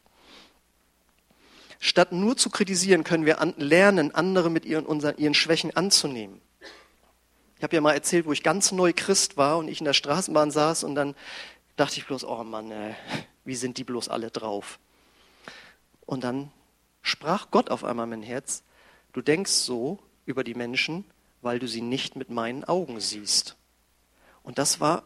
Statt 1.79 2.11
nur 2.13 2.37
zu 2.37 2.49
kritisieren, 2.49 3.03
können 3.03 3.25
wir 3.25 3.37
lernen, 3.57 4.15
andere 4.15 4.49
mit 4.49 4.65
ihren, 4.65 4.85
unseren, 4.85 5.17
ihren 5.17 5.33
Schwächen 5.33 5.75
anzunehmen. 5.75 6.41
Ich 7.57 7.63
habe 7.63 7.75
ja 7.75 7.81
mal 7.81 7.93
erzählt, 7.93 8.25
wo 8.25 8.31
ich 8.33 8.43
ganz 8.43 8.71
neu 8.71 8.93
Christ 8.95 9.37
war 9.37 9.57
und 9.57 9.67
ich 9.67 9.79
in 9.79 9.85
der 9.85 9.93
Straßenbahn 9.93 10.51
saß 10.51 10.83
und 10.83 10.95
dann 10.95 11.15
dachte 11.75 11.97
ich 11.97 12.05
bloß, 12.05 12.25
oh 12.25 12.43
Mann, 12.43 12.71
äh, 12.71 12.93
wie 13.45 13.55
sind 13.55 13.77
die 13.77 13.83
bloß 13.83 14.09
alle 14.09 14.31
drauf? 14.31 14.79
Und 16.05 16.23
dann 16.23 16.51
sprach 17.01 17.51
Gott 17.51 17.69
auf 17.69 17.83
einmal 17.83 18.07
mein 18.07 18.23
Herz, 18.23 18.63
Du 19.13 19.21
denkst 19.21 19.51
so 19.51 19.99
über 20.25 20.43
die 20.43 20.55
Menschen, 20.55 21.05
weil 21.41 21.59
du 21.59 21.67
sie 21.67 21.81
nicht 21.81 22.15
mit 22.15 22.31
meinen 22.31 22.63
Augen 22.63 22.99
siehst. 22.99 23.55
Und 24.41 24.57
das 24.57 24.79
war, 24.79 25.03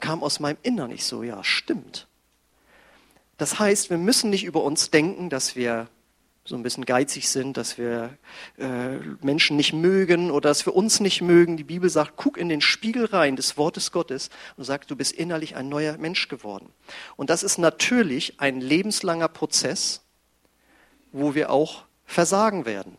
kam 0.00 0.22
aus 0.22 0.40
meinem 0.40 0.56
Innern 0.62 0.90
nicht 0.90 1.04
so, 1.04 1.22
ja, 1.22 1.44
stimmt. 1.44 2.08
Das 3.36 3.58
heißt, 3.58 3.90
wir 3.90 3.98
müssen 3.98 4.30
nicht 4.30 4.44
über 4.44 4.62
uns 4.62 4.90
denken, 4.90 5.28
dass 5.28 5.56
wir 5.56 5.88
so 6.44 6.56
ein 6.56 6.62
bisschen 6.62 6.84
geizig 6.84 7.28
sind, 7.28 7.56
dass 7.56 7.78
wir 7.78 8.18
äh, 8.58 8.96
Menschen 9.22 9.56
nicht 9.56 9.72
mögen 9.72 10.30
oder 10.30 10.50
dass 10.50 10.66
wir 10.66 10.76
uns 10.76 11.00
nicht 11.00 11.22
mögen. 11.22 11.56
Die 11.56 11.64
Bibel 11.64 11.88
sagt, 11.88 12.12
guck 12.16 12.36
in 12.36 12.48
den 12.48 12.60
Spiegel 12.60 13.06
rein 13.06 13.36
des 13.36 13.56
Wortes 13.56 13.92
Gottes 13.92 14.28
und 14.56 14.64
sagt, 14.64 14.90
du 14.90 14.96
bist 14.96 15.12
innerlich 15.12 15.56
ein 15.56 15.68
neuer 15.68 15.96
Mensch 15.96 16.28
geworden. 16.28 16.68
Und 17.16 17.30
das 17.30 17.42
ist 17.42 17.58
natürlich 17.58 18.40
ein 18.40 18.60
lebenslanger 18.60 19.28
Prozess, 19.28 20.02
wo 21.12 21.34
wir 21.34 21.50
auch 21.50 21.84
versagen 22.04 22.66
werden 22.66 22.98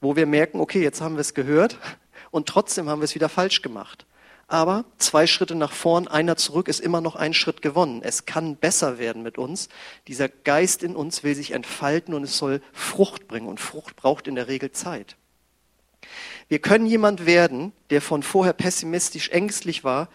wo 0.00 0.16
wir 0.16 0.26
merken, 0.26 0.60
okay, 0.60 0.82
jetzt 0.82 1.00
haben 1.00 1.16
wir 1.16 1.20
es 1.20 1.34
gehört 1.34 1.78
und 2.30 2.48
trotzdem 2.48 2.88
haben 2.88 3.00
wir 3.00 3.04
es 3.04 3.14
wieder 3.14 3.28
falsch 3.28 3.62
gemacht. 3.62 4.06
Aber 4.50 4.84
zwei 4.98 5.28
Schritte 5.28 5.54
nach 5.54 5.70
vorn, 5.70 6.08
einer 6.08 6.34
zurück 6.34 6.66
ist 6.66 6.80
immer 6.80 7.00
noch 7.00 7.14
ein 7.14 7.34
Schritt 7.34 7.62
gewonnen. 7.62 8.02
Es 8.02 8.26
kann 8.26 8.56
besser 8.56 8.98
werden 8.98 9.22
mit 9.22 9.38
uns. 9.38 9.68
Dieser 10.08 10.28
Geist 10.28 10.82
in 10.82 10.96
uns 10.96 11.22
will 11.22 11.36
sich 11.36 11.52
entfalten 11.52 12.14
und 12.14 12.24
es 12.24 12.36
soll 12.36 12.60
Frucht 12.72 13.28
bringen. 13.28 13.46
Und 13.46 13.60
Frucht 13.60 13.94
braucht 13.94 14.26
in 14.26 14.34
der 14.34 14.48
Regel 14.48 14.72
Zeit. 14.72 15.14
Wir 16.48 16.58
können 16.58 16.86
jemand 16.86 17.26
werden, 17.26 17.70
der 17.90 18.02
von 18.02 18.24
vorher 18.24 18.52
pessimistisch, 18.52 19.28
ängstlich 19.28 19.84
war, 19.84 20.08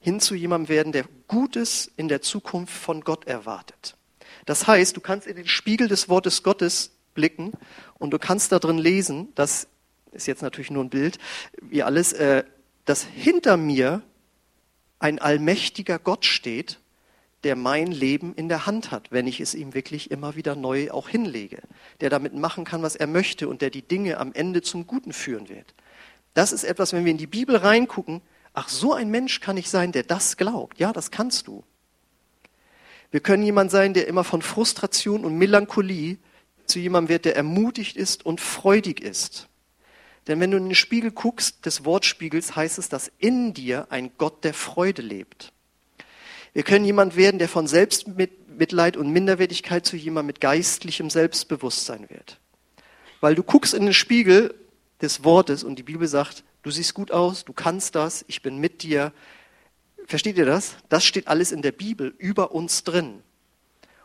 hin 0.00 0.18
zu 0.18 0.34
jemandem 0.34 0.70
werden, 0.70 0.92
der 0.92 1.04
Gutes 1.28 1.92
in 1.98 2.08
der 2.08 2.22
Zukunft 2.22 2.72
von 2.72 3.02
Gott 3.02 3.26
erwartet. 3.26 3.98
Das 4.46 4.66
heißt, 4.66 4.96
du 4.96 5.02
kannst 5.02 5.26
in 5.26 5.36
den 5.36 5.46
Spiegel 5.46 5.88
des 5.88 6.08
Wortes 6.08 6.42
Gottes 6.42 6.92
blicken 7.12 7.52
und 7.98 8.12
du 8.12 8.18
kannst 8.18 8.50
da 8.50 8.58
drin 8.58 8.78
lesen, 8.78 9.28
das 9.34 9.68
ist 10.12 10.26
jetzt 10.26 10.40
natürlich 10.40 10.70
nur 10.70 10.82
ein 10.82 10.90
Bild, 10.90 11.18
wie 11.60 11.82
alles, 11.82 12.14
äh, 12.14 12.44
dass 12.84 13.04
hinter 13.04 13.56
mir 13.56 14.02
ein 14.98 15.18
allmächtiger 15.18 15.98
Gott 15.98 16.24
steht, 16.24 16.80
der 17.44 17.56
mein 17.56 17.88
Leben 17.88 18.34
in 18.34 18.48
der 18.48 18.66
Hand 18.66 18.90
hat, 18.90 19.12
wenn 19.12 19.26
ich 19.26 19.40
es 19.40 19.54
ihm 19.54 19.74
wirklich 19.74 20.10
immer 20.10 20.34
wieder 20.34 20.56
neu 20.56 20.90
auch 20.90 21.08
hinlege, 21.08 21.60
der 22.00 22.08
damit 22.08 22.34
machen 22.34 22.64
kann, 22.64 22.82
was 22.82 22.96
er 22.96 23.06
möchte 23.06 23.48
und 23.48 23.60
der 23.60 23.70
die 23.70 23.82
Dinge 23.82 24.18
am 24.18 24.32
Ende 24.32 24.62
zum 24.62 24.86
Guten 24.86 25.12
führen 25.12 25.48
wird. 25.48 25.74
Das 26.32 26.52
ist 26.52 26.64
etwas, 26.64 26.92
wenn 26.92 27.04
wir 27.04 27.12
in 27.12 27.18
die 27.18 27.26
Bibel 27.26 27.56
reingucken, 27.56 28.22
ach, 28.54 28.68
so 28.68 28.94
ein 28.94 29.10
Mensch 29.10 29.40
kann 29.40 29.56
ich 29.56 29.68
sein, 29.68 29.92
der 29.92 30.04
das 30.04 30.36
glaubt. 30.36 30.78
Ja, 30.78 30.92
das 30.92 31.10
kannst 31.10 31.46
du. 31.46 31.64
Wir 33.10 33.20
können 33.20 33.44
jemand 33.44 33.70
sein, 33.70 33.94
der 33.94 34.08
immer 34.08 34.24
von 34.24 34.42
Frustration 34.42 35.24
und 35.24 35.36
Melancholie 35.36 36.16
zu 36.66 36.78
jemandem 36.78 37.10
wird, 37.10 37.24
der 37.26 37.36
ermutigt 37.36 37.96
ist 37.96 38.24
und 38.24 38.40
freudig 38.40 39.00
ist. 39.00 39.48
Denn 40.26 40.40
wenn 40.40 40.50
du 40.50 40.56
in 40.56 40.64
den 40.66 40.74
Spiegel 40.74 41.10
guckst, 41.10 41.66
des 41.66 41.84
Wortspiegels, 41.84 42.56
heißt 42.56 42.78
es, 42.78 42.88
dass 42.88 43.10
in 43.18 43.52
dir 43.52 43.86
ein 43.90 44.12
Gott 44.16 44.44
der 44.44 44.54
Freude 44.54 45.02
lebt. 45.02 45.52
Wir 46.54 46.62
können 46.62 46.84
jemand 46.84 47.16
werden, 47.16 47.38
der 47.38 47.48
von 47.48 47.66
Selbstmitleid 47.66 48.96
und 48.96 49.10
Minderwertigkeit 49.10 49.84
zu 49.84 49.96
jemandem 49.96 50.28
mit 50.28 50.40
geistlichem 50.40 51.10
Selbstbewusstsein 51.10 52.08
wird. 52.08 52.38
Weil 53.20 53.34
du 53.34 53.42
guckst 53.42 53.74
in 53.74 53.84
den 53.84 53.94
Spiegel 53.94 54.54
des 55.02 55.24
Wortes 55.24 55.64
und 55.64 55.78
die 55.78 55.82
Bibel 55.82 56.06
sagt, 56.08 56.44
du 56.62 56.70
siehst 56.70 56.94
gut 56.94 57.10
aus, 57.10 57.44
du 57.44 57.52
kannst 57.52 57.94
das, 57.94 58.24
ich 58.28 58.40
bin 58.40 58.58
mit 58.58 58.82
dir. 58.82 59.12
Versteht 60.06 60.38
ihr 60.38 60.46
das? 60.46 60.76
Das 60.88 61.04
steht 61.04 61.28
alles 61.28 61.50
in 61.50 61.60
der 61.60 61.72
Bibel 61.72 62.14
über 62.18 62.52
uns 62.52 62.84
drin. 62.84 63.22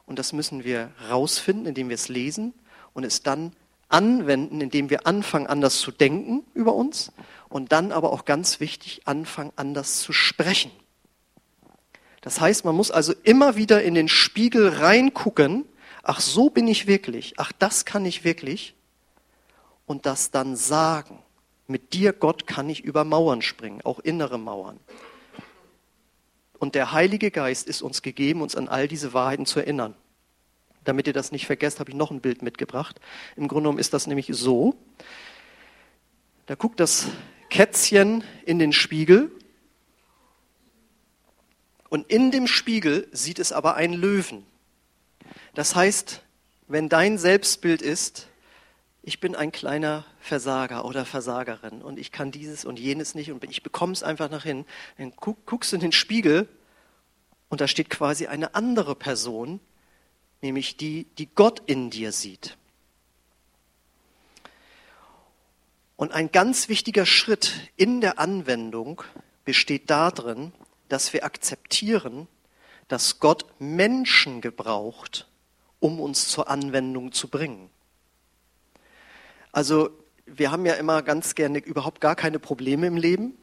Und 0.05 0.17
das 0.17 0.33
müssen 0.33 0.63
wir 0.63 0.91
rausfinden, 1.09 1.67
indem 1.67 1.89
wir 1.89 1.95
es 1.95 2.09
lesen 2.09 2.53
und 2.93 3.03
es 3.03 3.21
dann 3.21 3.53
anwenden, 3.89 4.61
indem 4.61 4.89
wir 4.89 5.05
anfangen, 5.05 5.47
anders 5.47 5.79
zu 5.79 5.91
denken 5.91 6.45
über 6.53 6.73
uns 6.73 7.11
und 7.49 7.71
dann 7.71 7.91
aber 7.91 8.13
auch 8.13 8.25
ganz 8.25 8.59
wichtig, 8.59 9.01
anfangen, 9.05 9.51
anders 9.55 9.99
zu 9.99 10.13
sprechen. 10.13 10.71
Das 12.21 12.39
heißt, 12.39 12.65
man 12.65 12.75
muss 12.75 12.91
also 12.91 13.13
immer 13.23 13.55
wieder 13.55 13.81
in 13.83 13.95
den 13.95 14.07
Spiegel 14.07 14.69
reingucken, 14.69 15.65
ach 16.03 16.19
so 16.19 16.49
bin 16.49 16.67
ich 16.67 16.87
wirklich, 16.87 17.33
ach 17.37 17.51
das 17.51 17.85
kann 17.85 18.05
ich 18.05 18.23
wirklich 18.23 18.75
und 19.85 20.05
das 20.05 20.31
dann 20.31 20.55
sagen. 20.55 21.19
Mit 21.67 21.93
dir, 21.93 22.13
Gott, 22.13 22.47
kann 22.47 22.67
ich 22.69 22.83
über 22.83 23.03
Mauern 23.03 23.41
springen, 23.41 23.81
auch 23.83 23.99
innere 23.99 24.39
Mauern. 24.39 24.79
Und 26.57 26.75
der 26.75 26.91
Heilige 26.91 27.31
Geist 27.31 27.67
ist 27.67 27.81
uns 27.81 28.01
gegeben, 28.01 28.41
uns 28.41 28.55
an 28.55 28.67
all 28.67 28.87
diese 28.87 29.13
Wahrheiten 29.13 29.45
zu 29.45 29.59
erinnern. 29.59 29.95
Damit 30.83 31.07
ihr 31.07 31.13
das 31.13 31.31
nicht 31.31 31.45
vergesst, 31.45 31.79
habe 31.79 31.91
ich 31.91 31.95
noch 31.95 32.11
ein 32.11 32.21
Bild 32.21 32.41
mitgebracht. 32.41 32.99
Im 33.35 33.47
Grunde 33.47 33.63
genommen 33.63 33.79
ist 33.79 33.93
das 33.93 34.07
nämlich 34.07 34.27
so. 34.31 34.75
Da 36.45 36.55
guckt 36.55 36.79
das 36.79 37.07
Kätzchen 37.49 38.23
in 38.45 38.59
den 38.59 38.73
Spiegel 38.73 39.31
und 41.89 42.09
in 42.11 42.31
dem 42.31 42.47
Spiegel 42.47 43.07
sieht 43.11 43.39
es 43.39 43.51
aber 43.51 43.75
einen 43.75 43.93
Löwen. 43.93 44.45
Das 45.55 45.75
heißt, 45.75 46.23
wenn 46.67 46.87
dein 46.87 47.17
Selbstbild 47.17 47.81
ist, 47.81 48.27
ich 49.01 49.19
bin 49.19 49.35
ein 49.35 49.51
kleiner 49.51 50.05
Versager 50.19 50.85
oder 50.85 51.05
Versagerin 51.05 51.81
und 51.81 51.97
ich 51.97 52.11
kann 52.11 52.31
dieses 52.31 52.65
und 52.65 52.79
jenes 52.79 53.15
nicht 53.15 53.31
und 53.31 53.43
ich 53.43 53.63
bekomme 53.63 53.93
es 53.93 54.03
einfach 54.03 54.29
nach 54.29 54.43
hin. 54.43 54.65
Dann 54.97 55.13
guckst 55.15 55.71
du 55.71 55.77
in 55.77 55.81
den 55.81 55.91
Spiegel 55.91 56.47
und 57.49 57.61
da 57.61 57.67
steht 57.67 57.89
quasi 57.89 58.27
eine 58.27 58.53
andere 58.53 58.95
Person, 58.95 59.59
nämlich 60.41 60.77
die, 60.77 61.05
die 61.17 61.27
Gott 61.27 61.61
in 61.65 61.89
dir 61.89 62.11
sieht. 62.11 62.57
Und 65.95 66.13
ein 66.13 66.31
ganz 66.31 66.69
wichtiger 66.69 67.05
Schritt 67.05 67.69
in 67.75 67.99
der 67.99 68.19
Anwendung 68.19 69.03
besteht 69.43 69.89
darin, 69.89 70.53
dass 70.87 71.11
wir 71.11 71.25
akzeptieren, 71.25 72.27
dass 72.87 73.19
Gott 73.19 73.45
Menschen 73.59 74.41
gebraucht, 74.41 75.27
um 75.79 75.99
uns 75.99 76.29
zur 76.29 76.49
Anwendung 76.49 77.11
zu 77.11 77.27
bringen. 77.27 77.69
Also 79.51 79.89
wir 80.25 80.51
haben 80.51 80.65
ja 80.65 80.73
immer 80.75 81.01
ganz 81.01 81.35
gerne 81.35 81.59
überhaupt 81.59 82.01
gar 82.01 82.15
keine 82.15 82.39
Probleme 82.39 82.87
im 82.87 82.97
Leben, 82.97 83.37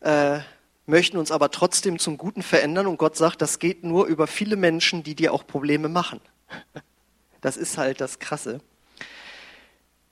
äh, 0.00 0.40
möchten 0.90 1.16
uns 1.16 1.30
aber 1.30 1.50
trotzdem 1.50 1.98
zum 1.98 2.18
Guten 2.18 2.42
verändern 2.42 2.86
und 2.86 2.98
Gott 2.98 3.16
sagt, 3.16 3.40
das 3.40 3.58
geht 3.58 3.82
nur 3.84 4.06
über 4.06 4.26
viele 4.26 4.56
Menschen, 4.56 5.02
die 5.02 5.14
dir 5.14 5.32
auch 5.32 5.46
Probleme 5.46 5.88
machen. 5.88 6.20
Das 7.42 7.56
ist 7.56 7.78
halt 7.78 8.02
das 8.02 8.18
Krasse. 8.18 8.60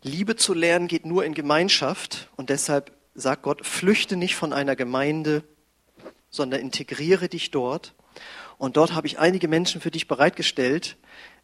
Liebe 0.03 0.35
zu 0.35 0.55
lernen 0.55 0.89
geht 0.89 1.05
nur 1.05 1.27
in 1.27 1.35
Gemeinschaft 1.35 2.31
und 2.37 2.49
deshalb 2.49 2.91
sagt 3.15 3.43
Gott, 3.43 3.67
flüchte 3.67 4.17
nicht 4.17 4.35
von 4.35 4.55
einer 4.55 4.77
Gemeinde, 4.77 5.43
sondern 6.31 6.61
integriere 6.61 7.29
dich 7.29 7.51
dort. 7.51 7.95
Und 8.57 8.79
dort 8.79 8.95
habe 8.95 9.07
ich 9.07 9.19
einige 9.19 9.47
Menschen 9.47 9.81
für 9.81 9.91
dich 9.91 10.09
bereitgestellt. 10.09 10.97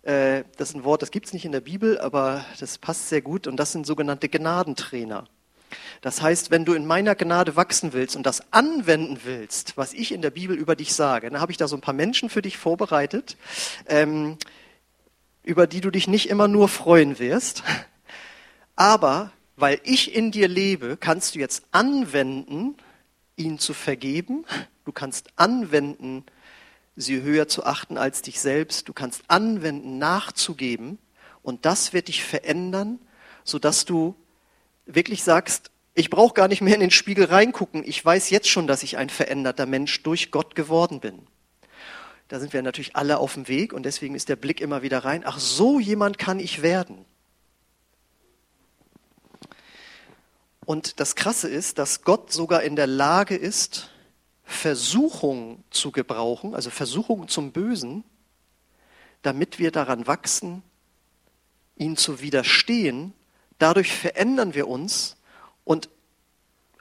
Äh, 0.02 0.44
das 0.56 0.70
ist 0.70 0.76
ein 0.76 0.84
Wort, 0.84 1.02
das 1.02 1.10
gibt 1.10 1.26
es 1.26 1.32
nicht 1.32 1.44
in 1.44 1.52
der 1.52 1.60
Bibel, 1.60 1.98
aber 1.98 2.44
das 2.60 2.78
passt 2.78 3.08
sehr 3.08 3.22
gut. 3.22 3.46
Und 3.46 3.56
das 3.56 3.72
sind 3.72 3.86
sogenannte 3.86 4.28
Gnadentrainer. 4.28 5.26
Das 6.00 6.20
heißt, 6.20 6.50
wenn 6.50 6.64
du 6.64 6.74
in 6.74 6.86
meiner 6.86 7.14
Gnade 7.14 7.56
wachsen 7.56 7.92
willst 7.92 8.16
und 8.16 8.24
das 8.24 8.52
anwenden 8.52 9.20
willst, 9.24 9.76
was 9.76 9.92
ich 9.92 10.12
in 10.12 10.22
der 10.22 10.30
Bibel 10.30 10.56
über 10.56 10.76
dich 10.76 10.94
sage, 10.94 11.30
dann 11.30 11.40
habe 11.40 11.52
ich 11.52 11.58
da 11.58 11.68
so 11.68 11.76
ein 11.76 11.80
paar 11.80 11.94
Menschen 11.94 12.28
für 12.28 12.42
dich 12.42 12.58
vorbereitet, 12.58 13.36
ähm, 13.86 14.36
über 15.42 15.66
die 15.66 15.80
du 15.80 15.90
dich 15.90 16.08
nicht 16.08 16.28
immer 16.28 16.48
nur 16.48 16.68
freuen 16.68 17.18
wirst. 17.18 17.62
Aber 18.76 19.30
weil 19.56 19.80
ich 19.84 20.14
in 20.14 20.30
dir 20.30 20.48
lebe, 20.48 20.96
kannst 20.96 21.34
du 21.34 21.38
jetzt 21.38 21.64
anwenden, 21.70 22.76
ihn 23.36 23.58
zu 23.58 23.72
vergeben. 23.72 24.44
Du 24.84 24.92
kannst 24.92 25.28
anwenden, 25.36 26.24
sie 26.96 27.22
höher 27.22 27.48
zu 27.48 27.64
achten 27.64 27.96
als 27.96 28.22
dich 28.22 28.40
selbst. 28.40 28.88
Du 28.88 28.92
kannst 28.92 29.22
anwenden, 29.28 29.98
nachzugeben. 29.98 30.98
Und 31.42 31.66
das 31.66 31.92
wird 31.92 32.08
dich 32.08 32.24
verändern, 32.24 32.98
sodass 33.44 33.84
du 33.84 34.16
wirklich 34.86 35.22
sagst, 35.22 35.70
ich 35.94 36.10
brauche 36.10 36.34
gar 36.34 36.48
nicht 36.48 36.60
mehr 36.60 36.74
in 36.74 36.80
den 36.80 36.90
Spiegel 36.90 37.26
reingucken. 37.26 37.84
Ich 37.84 38.04
weiß 38.04 38.30
jetzt 38.30 38.48
schon, 38.48 38.66
dass 38.66 38.82
ich 38.82 38.96
ein 38.96 39.10
veränderter 39.10 39.66
Mensch 39.66 40.02
durch 40.02 40.30
Gott 40.30 40.54
geworden 40.54 41.00
bin. 41.00 41.26
Da 42.28 42.40
sind 42.40 42.52
wir 42.52 42.62
natürlich 42.62 42.96
alle 42.96 43.18
auf 43.18 43.34
dem 43.34 43.48
Weg 43.48 43.72
und 43.72 43.84
deswegen 43.84 44.14
ist 44.14 44.28
der 44.28 44.36
Blick 44.36 44.60
immer 44.60 44.82
wieder 44.82 45.04
rein. 45.04 45.22
Ach, 45.24 45.38
so 45.38 45.78
jemand 45.78 46.18
kann 46.18 46.40
ich 46.40 46.62
werden. 46.62 47.04
Und 50.64 50.98
das 51.00 51.14
Krasse 51.14 51.48
ist, 51.48 51.78
dass 51.78 52.02
Gott 52.02 52.32
sogar 52.32 52.62
in 52.62 52.74
der 52.74 52.86
Lage 52.86 53.36
ist, 53.36 53.90
Versuchung 54.44 55.62
zu 55.70 55.90
gebrauchen, 55.90 56.54
also 56.54 56.70
Versuchung 56.70 57.28
zum 57.28 57.52
Bösen, 57.52 58.04
damit 59.22 59.58
wir 59.58 59.70
daran 59.70 60.06
wachsen, 60.06 60.62
ihn 61.76 61.96
zu 61.96 62.20
widerstehen. 62.20 63.12
Dadurch 63.58 63.92
verändern 63.92 64.54
wir 64.54 64.68
uns. 64.68 65.16
Und 65.64 65.88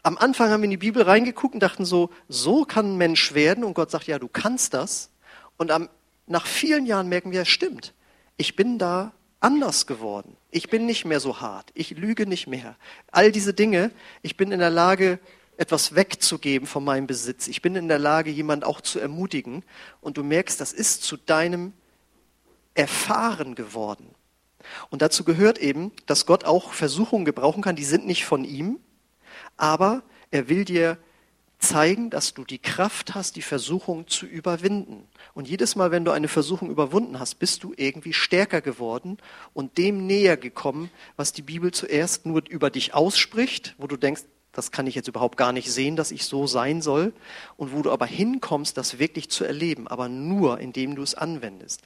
am 0.01 0.17
Anfang 0.17 0.49
haben 0.49 0.61
wir 0.61 0.65
in 0.65 0.71
die 0.71 0.77
Bibel 0.77 1.03
reingeguckt 1.03 1.53
und 1.53 1.61
dachten 1.61 1.85
so, 1.85 2.09
so 2.27 2.65
kann 2.65 2.93
ein 2.93 2.97
Mensch 2.97 3.33
werden. 3.33 3.63
Und 3.63 3.73
Gott 3.73 3.91
sagt, 3.91 4.07
ja, 4.07 4.19
du 4.19 4.27
kannst 4.27 4.73
das. 4.73 5.09
Und 5.57 5.71
am, 5.71 5.89
nach 6.27 6.45
vielen 6.45 6.85
Jahren 6.85 7.07
merken 7.09 7.31
wir, 7.31 7.41
es 7.41 7.49
stimmt. 7.49 7.93
Ich 8.37 8.55
bin 8.55 8.79
da 8.79 9.13
anders 9.39 9.87
geworden. 9.87 10.35
Ich 10.51 10.69
bin 10.69 10.85
nicht 10.85 11.05
mehr 11.05 11.19
so 11.19 11.41
hart. 11.41 11.69
Ich 11.73 11.91
lüge 11.91 12.25
nicht 12.25 12.47
mehr. 12.47 12.75
All 13.11 13.31
diese 13.31 13.53
Dinge, 13.53 13.91
ich 14.21 14.37
bin 14.37 14.51
in 14.51 14.59
der 14.59 14.69
Lage, 14.69 15.19
etwas 15.57 15.95
wegzugeben 15.95 16.67
von 16.67 16.83
meinem 16.83 17.07
Besitz. 17.07 17.47
Ich 17.47 17.61
bin 17.61 17.75
in 17.75 17.87
der 17.87 17.99
Lage, 17.99 18.31
jemand 18.31 18.63
auch 18.63 18.81
zu 18.81 18.99
ermutigen. 18.99 19.63
Und 20.01 20.17
du 20.17 20.23
merkst, 20.23 20.59
das 20.59 20.73
ist 20.73 21.03
zu 21.03 21.17
deinem 21.17 21.73
Erfahren 22.73 23.53
geworden. 23.55 24.12
Und 24.89 25.01
dazu 25.01 25.23
gehört 25.23 25.57
eben, 25.57 25.91
dass 26.05 26.25
Gott 26.25 26.45
auch 26.45 26.73
Versuchungen 26.73 27.25
gebrauchen 27.25 27.61
kann, 27.61 27.75
die 27.75 27.83
sind 27.83 28.05
nicht 28.05 28.25
von 28.25 28.43
ihm, 28.43 28.79
aber 29.57 30.03
er 30.31 30.49
will 30.49 30.65
dir 30.65 30.97
zeigen, 31.63 32.09
dass 32.09 32.33
du 32.33 32.43
die 32.43 32.59
Kraft 32.59 33.15
hast, 33.15 33.35
die 33.35 33.41
Versuchung 33.41 34.07
zu 34.07 34.25
überwinden. 34.25 35.07
Und 35.33 35.47
jedes 35.47 35.75
Mal, 35.75 35.91
wenn 35.91 36.05
du 36.05 36.11
eine 36.11 36.27
Versuchung 36.27 36.69
überwunden 36.69 37.19
hast, 37.19 37.35
bist 37.35 37.63
du 37.63 37.73
irgendwie 37.75 38.13
stärker 38.13 38.61
geworden 38.61 39.17
und 39.53 39.77
dem 39.77 40.05
näher 40.05 40.37
gekommen, 40.37 40.91
was 41.15 41.31
die 41.31 41.41
Bibel 41.41 41.71
zuerst 41.71 42.25
nur 42.25 42.43
über 42.49 42.69
dich 42.69 42.93
ausspricht, 42.93 43.75
wo 43.77 43.87
du 43.87 43.97
denkst, 43.97 44.23
das 44.51 44.71
kann 44.71 44.85
ich 44.85 44.93
jetzt 44.93 45.07
überhaupt 45.07 45.37
gar 45.37 45.51
nicht 45.51 45.71
sehen, 45.71 45.95
dass 45.95 46.11
ich 46.11 46.25
so 46.25 46.45
sein 46.45 46.81
soll, 46.81 47.13
und 47.57 47.73
wo 47.73 47.81
du 47.81 47.91
aber 47.91 48.05
hinkommst, 48.05 48.77
das 48.77 48.99
wirklich 48.99 49.29
zu 49.29 49.43
erleben, 49.43 49.87
aber 49.87 50.09
nur, 50.09 50.59
indem 50.59 50.95
du 50.95 51.01
es 51.01 51.15
anwendest. 51.15 51.81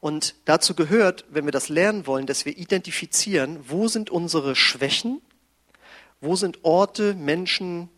Und 0.00 0.34
dazu 0.46 0.74
gehört, 0.74 1.26
wenn 1.30 1.44
wir 1.44 1.52
das 1.52 1.68
lernen 1.68 2.06
wollen, 2.06 2.26
dass 2.26 2.46
wir 2.46 2.56
identifizieren, 2.56 3.58
wo 3.68 3.86
sind 3.86 4.10
unsere 4.10 4.56
Schwächen, 4.56 5.20
wo 6.20 6.36
sind 6.36 6.64
Orte, 6.64 7.14
Menschen, 7.14 7.90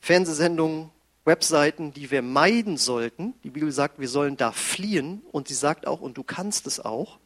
Fernsehsendungen, 0.00 0.90
Webseiten, 1.24 1.92
die 1.92 2.10
wir 2.10 2.22
meiden 2.22 2.76
sollten. 2.76 3.34
Die 3.44 3.50
Bibel 3.50 3.70
sagt, 3.70 4.00
wir 4.00 4.08
sollen 4.08 4.36
da 4.36 4.50
fliehen 4.50 5.22
und 5.30 5.46
sie 5.46 5.54
sagt 5.54 5.86
auch, 5.86 6.00
und 6.00 6.16
du 6.16 6.24
kannst 6.24 6.66
es 6.66 6.80
auch. 6.80 7.18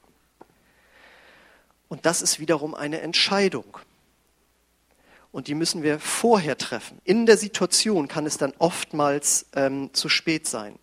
Und 1.88 2.04
das 2.04 2.20
ist 2.20 2.40
wiederum 2.40 2.74
eine 2.74 3.00
Entscheidung. 3.00 3.78
Und 5.30 5.46
die 5.46 5.54
müssen 5.54 5.82
wir 5.82 5.98
vorher 5.98 6.58
treffen. 6.58 7.00
In 7.04 7.24
der 7.24 7.38
Situation 7.38 8.08
kann 8.08 8.26
es 8.26 8.37
dann 8.37 8.52
oftmals 8.58 9.46
ähm, 9.54 9.90
zu 9.94 10.11
spät 10.11 10.46
sein. 10.46 10.78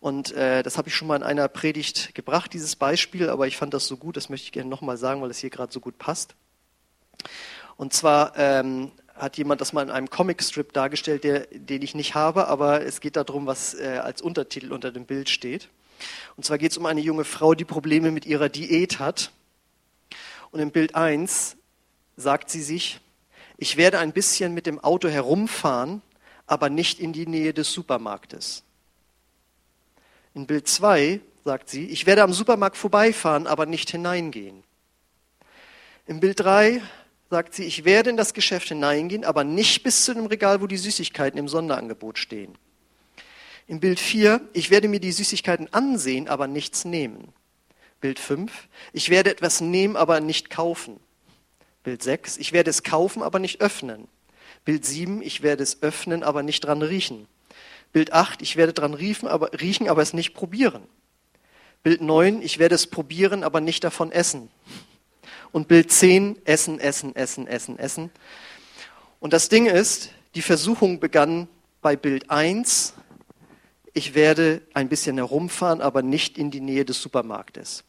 Und 0.00 0.32
äh, 0.32 0.62
das 0.62 0.78
habe 0.78 0.88
ich 0.88 0.96
schon 0.96 1.08
mal 1.08 1.16
in 1.16 1.22
einer 1.22 1.46
Predigt 1.48 2.14
gebracht, 2.14 2.54
dieses 2.54 2.74
Beispiel, 2.74 3.28
aber 3.28 3.46
ich 3.46 3.58
fand 3.58 3.74
das 3.74 3.86
so 3.86 3.98
gut, 3.98 4.16
das 4.16 4.30
möchte 4.30 4.46
ich 4.46 4.52
gerne 4.52 4.70
nochmal 4.70 4.96
sagen, 4.96 5.20
weil 5.20 5.30
es 5.30 5.38
hier 5.38 5.50
gerade 5.50 5.72
so 5.72 5.80
gut 5.80 5.98
passt. 5.98 6.34
Und 7.76 7.92
zwar 7.92 8.36
ähm, 8.36 8.92
hat 9.14 9.36
jemand 9.36 9.60
das 9.60 9.74
mal 9.74 9.82
in 9.82 9.90
einem 9.90 10.08
Comicstrip 10.08 10.72
dargestellt, 10.72 11.24
der, 11.24 11.46
den 11.52 11.82
ich 11.82 11.94
nicht 11.94 12.14
habe, 12.14 12.48
aber 12.48 12.82
es 12.82 13.00
geht 13.00 13.16
darum, 13.16 13.46
was 13.46 13.74
äh, 13.74 14.00
als 14.02 14.22
Untertitel 14.22 14.72
unter 14.72 14.90
dem 14.90 15.04
Bild 15.04 15.28
steht. 15.28 15.68
Und 16.36 16.44
zwar 16.44 16.56
geht 16.56 16.72
es 16.72 16.78
um 16.78 16.86
eine 16.86 17.02
junge 17.02 17.24
Frau, 17.24 17.54
die 17.54 17.66
Probleme 17.66 18.10
mit 18.10 18.24
ihrer 18.24 18.48
Diät 18.48 18.98
hat. 18.98 19.32
Und 20.50 20.60
im 20.60 20.70
Bild 20.70 20.94
1 20.94 21.56
sagt 22.16 22.48
sie 22.50 22.62
sich, 22.62 23.00
ich 23.58 23.76
werde 23.76 23.98
ein 23.98 24.12
bisschen 24.12 24.54
mit 24.54 24.64
dem 24.64 24.78
Auto 24.78 25.08
herumfahren, 25.08 26.00
aber 26.46 26.70
nicht 26.70 26.98
in 26.98 27.12
die 27.12 27.26
Nähe 27.26 27.52
des 27.52 27.72
Supermarktes. 27.72 28.64
In 30.34 30.46
Bild 30.46 30.68
2 30.68 31.20
sagt 31.44 31.68
sie, 31.68 31.86
ich 31.86 32.06
werde 32.06 32.22
am 32.22 32.32
Supermarkt 32.32 32.76
vorbeifahren, 32.76 33.46
aber 33.46 33.66
nicht 33.66 33.90
hineingehen. 33.90 34.62
Im 36.06 36.20
Bild 36.20 36.40
3 36.40 36.82
sagt 37.30 37.54
sie, 37.54 37.64
ich 37.64 37.84
werde 37.84 38.10
in 38.10 38.16
das 38.16 38.34
Geschäft 38.34 38.68
hineingehen, 38.68 39.24
aber 39.24 39.44
nicht 39.44 39.82
bis 39.82 40.04
zu 40.04 40.14
dem 40.14 40.26
Regal, 40.26 40.60
wo 40.60 40.66
die 40.66 40.76
Süßigkeiten 40.76 41.38
im 41.38 41.48
Sonderangebot 41.48 42.18
stehen. 42.18 42.56
Im 43.66 43.80
Bild 43.80 44.00
4, 44.00 44.40
ich 44.52 44.70
werde 44.70 44.88
mir 44.88 45.00
die 45.00 45.12
Süßigkeiten 45.12 45.72
ansehen, 45.72 46.28
aber 46.28 46.46
nichts 46.46 46.84
nehmen. 46.84 47.32
Bild 48.00 48.18
5, 48.18 48.68
ich 48.92 49.10
werde 49.10 49.30
etwas 49.30 49.60
nehmen, 49.60 49.96
aber 49.96 50.20
nicht 50.20 50.50
kaufen. 50.50 50.98
Bild 51.84 52.02
6, 52.02 52.36
ich 52.38 52.52
werde 52.52 52.70
es 52.70 52.82
kaufen, 52.82 53.22
aber 53.22 53.38
nicht 53.38 53.60
öffnen. 53.60 54.08
Bild 54.64 54.84
7, 54.84 55.22
ich 55.22 55.42
werde 55.42 55.62
es 55.62 55.82
öffnen, 55.82 56.22
aber 56.22 56.42
nicht 56.42 56.64
dran 56.64 56.82
riechen. 56.82 57.26
Bild 57.92 58.12
8, 58.12 58.42
ich 58.42 58.56
werde 58.56 58.72
dran 58.72 58.94
riechen, 58.94 59.28
aber, 59.28 59.52
riechen, 59.60 59.88
aber 59.88 60.02
es 60.02 60.12
nicht 60.12 60.34
probieren. 60.34 60.82
Bild 61.82 62.00
9, 62.00 62.42
ich 62.42 62.58
werde 62.58 62.74
es 62.74 62.86
probieren, 62.86 63.42
aber 63.42 63.60
nicht 63.60 63.84
davon 63.84 64.12
essen 64.12 64.50
und 65.52 65.68
Bild 65.68 65.90
10, 65.90 66.44
Essen, 66.46 66.78
Essen, 66.78 67.14
Essen, 67.16 67.46
Essen, 67.46 67.78
Essen. 67.78 68.10
Und 69.18 69.32
das 69.32 69.48
Ding 69.48 69.66
ist, 69.66 70.10
die 70.34 70.42
Versuchung 70.42 71.00
begann 71.00 71.48
bei 71.82 71.96
Bild 71.96 72.30
1. 72.30 72.94
Ich 73.92 74.14
werde 74.14 74.62
ein 74.74 74.88
bisschen 74.88 75.16
herumfahren, 75.16 75.80
aber 75.80 76.02
nicht 76.02 76.38
in 76.38 76.50
die 76.50 76.60
Nähe 76.60 76.84
des 76.84 77.02
Supermarktes. 77.02 77.84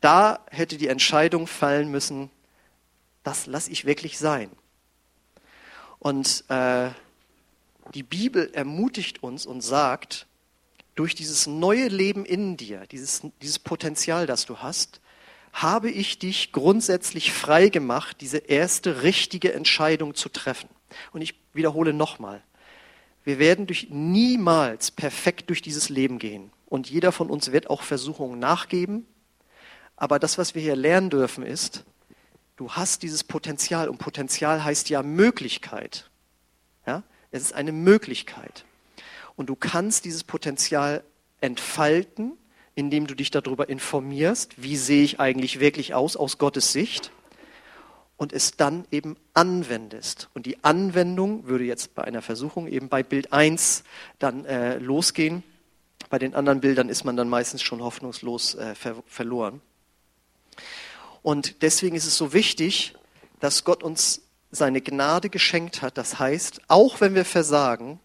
Da 0.00 0.44
hätte 0.50 0.76
die 0.76 0.88
Entscheidung 0.88 1.46
fallen 1.46 1.90
müssen, 1.90 2.30
das 3.22 3.46
lasse 3.46 3.70
ich 3.70 3.84
wirklich 3.84 4.18
sein. 4.18 4.50
Und 5.98 6.44
äh, 6.48 6.90
die 7.94 8.02
Bibel 8.02 8.50
ermutigt 8.52 9.22
uns 9.22 9.46
und 9.46 9.60
sagt, 9.60 10.26
durch 10.94 11.14
dieses 11.14 11.46
neue 11.46 11.88
Leben 11.88 12.24
in 12.24 12.56
dir, 12.56 12.86
dieses, 12.86 13.22
dieses 13.42 13.58
Potenzial, 13.58 14.26
das 14.26 14.46
du 14.46 14.58
hast, 14.58 15.00
habe 15.52 15.90
ich 15.90 16.18
dich 16.18 16.52
grundsätzlich 16.52 17.32
frei 17.32 17.68
gemacht, 17.68 18.18
diese 18.20 18.38
erste 18.38 19.02
richtige 19.02 19.52
Entscheidung 19.52 20.14
zu 20.14 20.28
treffen. 20.28 20.68
Und 21.12 21.22
ich 21.22 21.34
wiederhole 21.52 21.92
nochmal, 21.92 22.42
wir 23.24 23.38
werden 23.38 23.66
durch 23.66 23.88
niemals 23.90 24.90
perfekt 24.90 25.48
durch 25.48 25.60
dieses 25.62 25.88
Leben 25.88 26.18
gehen. 26.18 26.52
Und 26.66 26.90
jeder 26.90 27.10
von 27.10 27.30
uns 27.30 27.52
wird 27.52 27.70
auch 27.70 27.82
Versuchungen 27.82 28.38
nachgeben. 28.38 29.06
Aber 29.96 30.18
das, 30.18 30.38
was 30.38 30.54
wir 30.54 30.62
hier 30.62 30.76
lernen 30.76 31.10
dürfen, 31.10 31.44
ist, 31.44 31.84
du 32.56 32.70
hast 32.72 33.02
dieses 33.02 33.24
Potenzial. 33.24 33.88
Und 33.88 33.98
Potenzial 33.98 34.62
heißt 34.62 34.90
ja 34.90 35.02
Möglichkeit. 35.02 36.10
Ja? 36.86 37.02
Es 37.36 37.42
ist 37.42 37.52
eine 37.52 37.72
Möglichkeit. 37.72 38.64
Und 39.36 39.46
du 39.46 39.56
kannst 39.56 40.04
dieses 40.04 40.24
Potenzial 40.24 41.04
entfalten, 41.40 42.32
indem 42.74 43.06
du 43.06 43.14
dich 43.14 43.30
darüber 43.30 43.68
informierst, 43.68 44.62
wie 44.62 44.76
sehe 44.76 45.04
ich 45.04 45.20
eigentlich 45.20 45.60
wirklich 45.60 45.94
aus 45.94 46.16
aus 46.16 46.38
Gottes 46.38 46.72
Sicht 46.72 47.10
und 48.16 48.32
es 48.32 48.56
dann 48.56 48.86
eben 48.90 49.16
anwendest. 49.34 50.28
Und 50.34 50.46
die 50.46 50.64
Anwendung 50.64 51.46
würde 51.46 51.64
jetzt 51.64 51.94
bei 51.94 52.04
einer 52.04 52.22
Versuchung 52.22 52.66
eben 52.66 52.88
bei 52.88 53.02
Bild 53.02 53.32
1 53.32 53.84
dann 54.18 54.44
äh, 54.46 54.78
losgehen. 54.78 55.42
Bei 56.08 56.18
den 56.18 56.34
anderen 56.34 56.60
Bildern 56.60 56.88
ist 56.88 57.04
man 57.04 57.16
dann 57.16 57.28
meistens 57.28 57.62
schon 57.62 57.82
hoffnungslos 57.82 58.54
äh, 58.54 58.74
ver 58.74 59.02
verloren. 59.06 59.60
Und 61.22 61.62
deswegen 61.62 61.96
ist 61.96 62.06
es 62.06 62.16
so 62.16 62.32
wichtig, 62.32 62.94
dass 63.40 63.64
Gott 63.64 63.82
uns 63.82 64.22
seine 64.56 64.80
Gnade 64.80 65.30
geschenkt 65.30 65.82
hat. 65.82 65.96
Das 65.98 66.18
heißt, 66.18 66.62
auch 66.68 67.00
wenn 67.00 67.14
wir 67.14 67.24
versagen, 67.24 68.00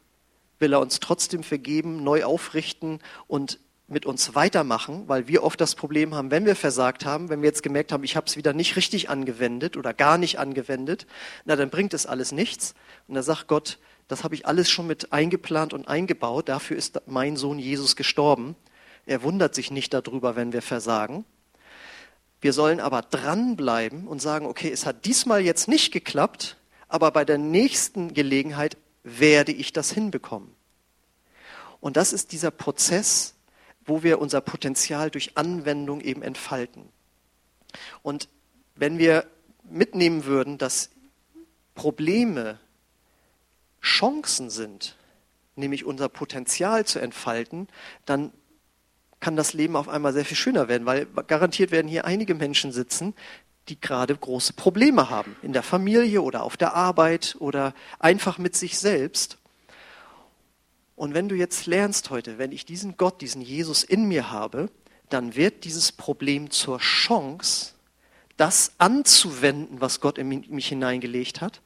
will 0.59 0.73
er 0.73 0.79
uns 0.79 0.99
trotzdem 0.99 1.43
vergeben, 1.43 2.03
neu 2.03 2.23
aufrichten 2.23 2.99
und 3.27 3.59
mit 3.87 4.05
uns 4.05 4.35
weitermachen, 4.35 5.03
weil 5.07 5.27
wir 5.27 5.43
oft 5.43 5.59
das 5.59 5.75
Problem 5.75 6.15
haben, 6.15 6.31
wenn 6.31 6.45
wir 6.45 6.55
versagt 6.55 7.05
haben, 7.05 7.29
wenn 7.29 7.41
wir 7.41 7.49
jetzt 7.49 7.61
gemerkt 7.61 7.91
haben, 7.91 8.05
ich 8.05 8.15
habe 8.15 8.25
es 8.25 8.37
wieder 8.37 8.53
nicht 8.53 8.77
richtig 8.77 9.09
angewendet 9.09 9.75
oder 9.75 9.93
gar 9.93 10.17
nicht 10.17 10.39
angewendet, 10.39 11.07
na 11.43 11.57
dann 11.57 11.69
bringt 11.69 11.93
es 11.93 12.05
alles 12.05 12.31
nichts. 12.31 12.73
Und 13.07 13.15
da 13.15 13.23
sagt 13.23 13.47
Gott, 13.47 13.79
das 14.07 14.23
habe 14.23 14.35
ich 14.35 14.45
alles 14.45 14.69
schon 14.69 14.87
mit 14.87 15.11
eingeplant 15.11 15.73
und 15.73 15.87
eingebaut, 15.87 16.47
dafür 16.47 16.77
ist 16.77 17.01
mein 17.05 17.35
Sohn 17.35 17.59
Jesus 17.59 17.95
gestorben. 17.97 18.55
Er 19.05 19.23
wundert 19.23 19.55
sich 19.55 19.71
nicht 19.71 19.93
darüber, 19.93 20.35
wenn 20.35 20.53
wir 20.53 20.61
versagen. 20.61 21.25
Wir 22.41 22.54
sollen 22.54 22.80
aber 22.80 23.04
dranbleiben 23.04 24.08
und 24.08 24.21
sagen, 24.21 24.47
okay, 24.47 24.71
es 24.71 24.86
hat 24.86 25.06
diesmal 25.06 25.41
jetzt 25.41 25.67
nicht 25.67 25.91
geklappt, 25.91 26.58
aber 26.88 27.12
bei 27.12 27.23
der 27.23 27.38
nächsten 27.38 28.13
Gelegenheit 28.13 28.77
werde 29.04 29.51
ich 29.51 29.73
das 29.73 29.91
hinbekommen. 29.91 30.54
Und 31.80 31.97
das 31.97 32.13
ist 32.13 32.32
dieser 32.32 32.51
Prozess, 32.51 33.36
wo 33.86 34.04
wir 34.04 34.19
unser 34.19 34.41
Potenzial 34.41 35.10
durch 35.12 35.38
Anwendung 35.38 36.01
eben 36.01 36.21
entfalten. 36.21 36.89
Und 38.01 38.27
wenn 38.75 38.97
wir 38.97 39.25
mitnehmen 39.63 40.25
würden, 40.25 40.58
dass 40.58 40.89
Probleme 41.75 42.60
Chancen 43.82 44.49
sind, 44.49 44.95
nämlich 45.56 45.86
unser 45.86 46.10
Potenzial 46.10 46.86
zu 46.86 46.99
entfalten, 46.99 47.67
dann 48.06 48.32
kann 49.21 49.38
das 49.38 49.53
Leben 49.53 49.77
auf 49.77 49.88
einmal 49.88 50.12
sehr 50.12 50.25
viel 50.25 50.36
schöner 50.36 50.67
werden, 50.67 50.86
weil 50.86 51.05
garantiert 51.05 51.71
werden 51.71 51.88
hier 51.88 52.03
einige 52.05 52.36
Menschen 52.36 52.73
sitzen, 52.73 53.13
die 53.69 53.79
gerade 53.79 54.15
große 54.15 54.53
Probleme 54.53 55.10
haben, 55.10 55.36
in 55.41 55.53
der 55.53 55.63
Familie 55.63 56.21
oder 56.21 56.43
auf 56.43 56.57
der 56.57 56.73
Arbeit 56.73 57.38
oder 57.39 57.73
einfach 57.99 58.38
mit 58.38 58.55
sich 58.55 58.77
selbst. 58.77 59.38
Und 60.95 61.13
wenn 61.13 61.29
du 61.29 61.36
jetzt 61.36 61.67
lernst 61.67 62.10
heute, 62.10 62.38
wenn 62.38 62.51
ich 62.51 62.65
diesen 62.65 62.97
Gott, 62.97 63.21
diesen 63.21 63.41
Jesus 63.41 63.84
in 63.84 64.07
mir 64.07 64.31
habe, 64.31 64.69
dann 65.10 65.36
wird 65.36 65.63
dieses 65.63 65.91
Problem 65.91 66.49
zur 66.51 66.79
Chance, 66.79 67.73
das 68.38 68.73
anzuwenden, 68.77 69.81
was 69.81 69.99
Gott 69.99 70.17
in 70.17 70.27
mich 70.27 70.67
hineingelegt 70.67 71.41
hat. 71.41 71.62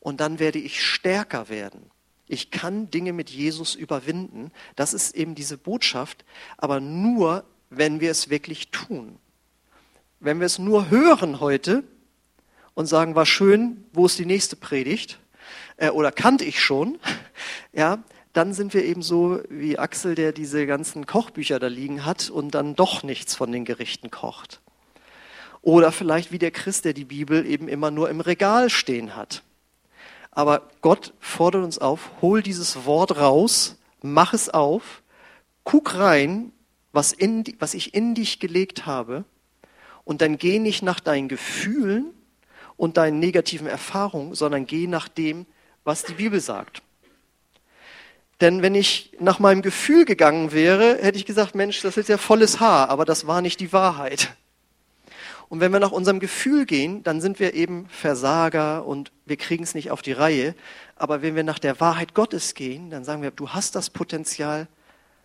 Und 0.00 0.20
dann 0.20 0.38
werde 0.38 0.58
ich 0.58 0.84
stärker 0.84 1.48
werden. 1.48 1.90
Ich 2.26 2.50
kann 2.50 2.90
Dinge 2.90 3.12
mit 3.12 3.30
Jesus 3.30 3.74
überwinden. 3.74 4.50
Das 4.76 4.94
ist 4.94 5.14
eben 5.14 5.34
diese 5.34 5.58
Botschaft, 5.58 6.24
aber 6.56 6.80
nur, 6.80 7.44
wenn 7.70 8.00
wir 8.00 8.10
es 8.10 8.30
wirklich 8.30 8.70
tun. 8.70 9.18
Wenn 10.20 10.40
wir 10.40 10.46
es 10.46 10.58
nur 10.58 10.90
hören 10.90 11.40
heute 11.40 11.84
und 12.74 12.86
sagen, 12.86 13.14
war 13.14 13.26
schön, 13.26 13.84
wo 13.92 14.06
ist 14.06 14.18
die 14.18 14.26
nächste 14.26 14.56
Predigt? 14.56 15.18
Äh, 15.76 15.90
oder 15.90 16.12
kannte 16.12 16.44
ich 16.44 16.60
schon? 16.60 16.98
Ja, 17.72 18.04
dann 18.32 18.54
sind 18.54 18.72
wir 18.72 18.84
eben 18.84 19.02
so 19.02 19.40
wie 19.48 19.78
Axel, 19.78 20.14
der 20.14 20.30
diese 20.32 20.64
ganzen 20.66 21.06
Kochbücher 21.06 21.58
da 21.58 21.66
liegen 21.66 22.04
hat 22.04 22.30
und 22.30 22.54
dann 22.54 22.76
doch 22.76 23.02
nichts 23.02 23.34
von 23.34 23.50
den 23.50 23.64
Gerichten 23.64 24.12
kocht. 24.12 24.60
Oder 25.60 25.92
vielleicht 25.92 26.30
wie 26.30 26.38
der 26.38 26.52
Christ, 26.52 26.84
der 26.84 26.92
die 26.92 27.04
Bibel 27.04 27.46
eben 27.46 27.68
immer 27.68 27.90
nur 27.90 28.10
im 28.10 28.20
Regal 28.20 28.70
stehen 28.70 29.16
hat. 29.16 29.42
Aber 30.34 30.68
Gott 30.80 31.14
fordert 31.20 31.64
uns 31.64 31.78
auf, 31.78 32.10
hol 32.20 32.42
dieses 32.42 32.84
Wort 32.84 33.16
raus, 33.16 33.76
mach 34.02 34.34
es 34.34 34.50
auf, 34.50 35.02
guck 35.62 35.96
rein, 35.96 36.52
was, 36.92 37.12
in, 37.12 37.44
was 37.58 37.74
ich 37.74 37.94
in 37.94 38.14
dich 38.14 38.40
gelegt 38.40 38.86
habe, 38.86 39.24
und 40.04 40.20
dann 40.20 40.36
geh 40.36 40.58
nicht 40.58 40.82
nach 40.82 41.00
deinen 41.00 41.28
Gefühlen 41.28 42.12
und 42.76 42.96
deinen 42.96 43.20
negativen 43.20 43.66
Erfahrungen, 43.66 44.34
sondern 44.34 44.66
geh 44.66 44.86
nach 44.86 45.08
dem, 45.08 45.46
was 45.84 46.02
die 46.02 46.14
Bibel 46.14 46.40
sagt. 46.40 46.82
Denn 48.40 48.62
wenn 48.62 48.74
ich 48.74 49.12
nach 49.20 49.38
meinem 49.38 49.62
Gefühl 49.62 50.04
gegangen 50.04 50.52
wäre, 50.52 50.98
hätte 51.00 51.16
ich 51.16 51.24
gesagt, 51.24 51.54
Mensch, 51.54 51.80
das 51.82 51.96
ist 51.96 52.08
ja 52.08 52.18
volles 52.18 52.60
Haar, 52.60 52.90
aber 52.90 53.04
das 53.04 53.26
war 53.26 53.40
nicht 53.40 53.60
die 53.60 53.72
Wahrheit. 53.72 54.34
Und 55.48 55.60
wenn 55.60 55.72
wir 55.72 55.80
nach 55.80 55.92
unserem 55.92 56.20
Gefühl 56.20 56.64
gehen, 56.66 57.02
dann 57.02 57.20
sind 57.20 57.38
wir 57.38 57.54
eben 57.54 57.86
Versager 57.88 58.86
und 58.86 59.12
wir 59.26 59.36
kriegen 59.36 59.62
es 59.62 59.74
nicht 59.74 59.90
auf 59.90 60.02
die 60.02 60.12
Reihe. 60.12 60.54
Aber 60.96 61.22
wenn 61.22 61.36
wir 61.36 61.44
nach 61.44 61.58
der 61.58 61.80
Wahrheit 61.80 62.14
Gottes 62.14 62.54
gehen, 62.54 62.90
dann 62.90 63.04
sagen 63.04 63.22
wir, 63.22 63.30
du 63.30 63.50
hast 63.50 63.74
das 63.74 63.90
Potenzial, 63.90 64.68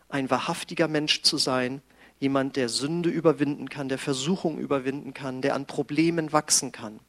ein 0.10 0.29
wahrhaftiger 0.29 0.88
Mensch 0.88 1.21
zu 1.21 1.38
sein, 1.38 1.82
jemand, 2.19 2.55
der 2.55 2.67
Sünde 2.67 3.10
überwinden 3.10 3.69
kann, 3.69 3.89
der 3.89 3.97
Versuchung 3.97 4.60
überwinden 4.60 5.13
kann, 5.13 5.41
der 5.41 5.55
an 5.55 5.65
Problemen 5.65 6.34
wachsen 6.34 6.71
kann. 6.71 6.99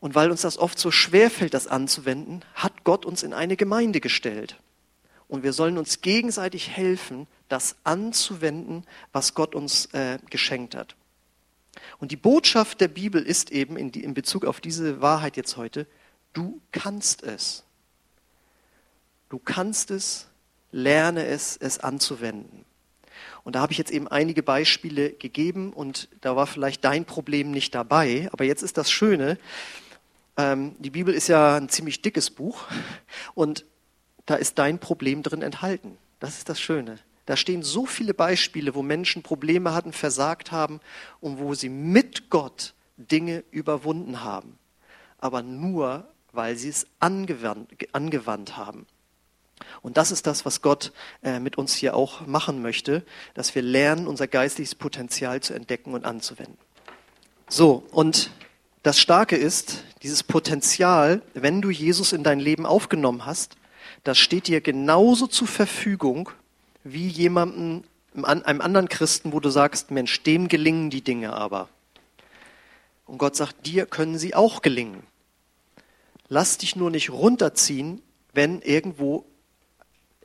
Und 0.00 0.14
weil 0.14 0.30
uns 0.30 0.42
das 0.42 0.58
oft 0.58 0.78
so 0.78 0.90
schwer 0.90 1.30
fällt, 1.30 1.54
das 1.54 1.66
anzuwenden, 1.66 2.44
hat 2.54 2.84
Gott 2.84 3.06
uns 3.06 3.22
in 3.22 3.32
eine 3.32 3.56
Gemeinde 3.56 4.00
gestellt. 4.00 4.60
Und 5.28 5.42
wir 5.42 5.54
sollen 5.54 5.78
uns 5.78 6.02
gegenseitig 6.02 6.68
helfen, 6.68 7.26
das 7.48 7.76
anzuwenden, 7.84 8.84
was 9.12 9.34
Gott 9.34 9.54
uns 9.54 9.86
äh, 9.94 10.18
geschenkt 10.28 10.74
hat. 10.74 10.94
Und 11.98 12.10
die 12.10 12.16
Botschaft 12.16 12.80
der 12.80 12.88
Bibel 12.88 13.22
ist 13.22 13.50
eben 13.50 13.76
in, 13.76 13.92
die, 13.92 14.04
in 14.04 14.14
Bezug 14.14 14.44
auf 14.44 14.60
diese 14.60 15.00
Wahrheit 15.00 15.36
jetzt 15.36 15.56
heute, 15.56 15.86
du 16.32 16.60
kannst 16.72 17.22
es. 17.22 17.64
Du 19.28 19.38
kannst 19.38 19.90
es, 19.90 20.28
lerne 20.72 21.26
es, 21.26 21.56
es 21.56 21.78
anzuwenden. 21.78 22.64
Und 23.44 23.56
da 23.56 23.60
habe 23.60 23.72
ich 23.72 23.78
jetzt 23.78 23.90
eben 23.90 24.08
einige 24.08 24.42
Beispiele 24.42 25.10
gegeben 25.10 25.72
und 25.72 26.08
da 26.20 26.34
war 26.34 26.46
vielleicht 26.46 26.84
dein 26.84 27.04
Problem 27.04 27.50
nicht 27.50 27.74
dabei. 27.74 28.28
Aber 28.32 28.44
jetzt 28.44 28.62
ist 28.62 28.78
das 28.78 28.90
Schöne, 28.90 29.38
ähm, 30.36 30.74
die 30.78 30.90
Bibel 30.90 31.14
ist 31.14 31.28
ja 31.28 31.56
ein 31.56 31.68
ziemlich 31.68 32.02
dickes 32.02 32.30
Buch 32.30 32.64
und 33.34 33.64
da 34.26 34.36
ist 34.36 34.58
dein 34.58 34.78
Problem 34.78 35.22
drin 35.22 35.42
enthalten. 35.42 35.98
Das 36.20 36.38
ist 36.38 36.48
das 36.48 36.60
Schöne. 36.60 36.98
Da 37.26 37.36
stehen 37.36 37.62
so 37.62 37.86
viele 37.86 38.14
Beispiele, 38.14 38.74
wo 38.74 38.82
Menschen 38.82 39.22
Probleme 39.22 39.72
hatten, 39.72 39.92
versagt 39.92 40.52
haben 40.52 40.80
und 41.20 41.38
wo 41.38 41.54
sie 41.54 41.68
mit 41.68 42.30
Gott 42.30 42.74
Dinge 42.96 43.44
überwunden 43.50 44.22
haben. 44.22 44.58
Aber 45.18 45.42
nur, 45.42 46.06
weil 46.32 46.56
sie 46.56 46.68
es 46.68 46.86
angewandt, 47.00 47.70
angewandt 47.92 48.56
haben. 48.56 48.86
Und 49.82 49.96
das 49.96 50.10
ist 50.10 50.26
das, 50.26 50.44
was 50.44 50.62
Gott 50.62 50.92
äh, 51.22 51.38
mit 51.38 51.56
uns 51.56 51.74
hier 51.74 51.96
auch 51.96 52.26
machen 52.26 52.60
möchte, 52.60 53.04
dass 53.34 53.54
wir 53.54 53.62
lernen, 53.62 54.06
unser 54.06 54.26
geistliches 54.26 54.74
Potenzial 54.74 55.40
zu 55.40 55.54
entdecken 55.54 55.94
und 55.94 56.04
anzuwenden. 56.04 56.58
So, 57.48 57.86
und 57.90 58.30
das 58.82 58.98
Starke 58.98 59.36
ist, 59.36 59.84
dieses 60.02 60.22
Potenzial, 60.22 61.22
wenn 61.32 61.62
du 61.62 61.70
Jesus 61.70 62.12
in 62.12 62.22
dein 62.22 62.40
Leben 62.40 62.66
aufgenommen 62.66 63.24
hast, 63.24 63.56
das 64.02 64.18
steht 64.18 64.48
dir 64.48 64.60
genauso 64.60 65.26
zur 65.26 65.48
Verfügung 65.48 66.30
wie 66.84 67.08
jemandem, 67.08 67.82
einem 68.22 68.60
anderen 68.60 68.88
Christen, 68.88 69.32
wo 69.32 69.40
du 69.40 69.50
sagst, 69.50 69.90
Mensch, 69.90 70.22
dem 70.22 70.48
gelingen 70.48 70.90
die 70.90 71.02
Dinge 71.02 71.32
aber. 71.32 71.68
Und 73.06 73.18
Gott 73.18 73.36
sagt, 73.36 73.66
dir 73.66 73.86
können 73.86 74.18
sie 74.18 74.34
auch 74.34 74.62
gelingen. 74.62 75.02
Lass 76.28 76.58
dich 76.58 76.76
nur 76.76 76.90
nicht 76.90 77.10
runterziehen, 77.10 78.02
wenn 78.32 78.60
irgendwo 78.62 79.24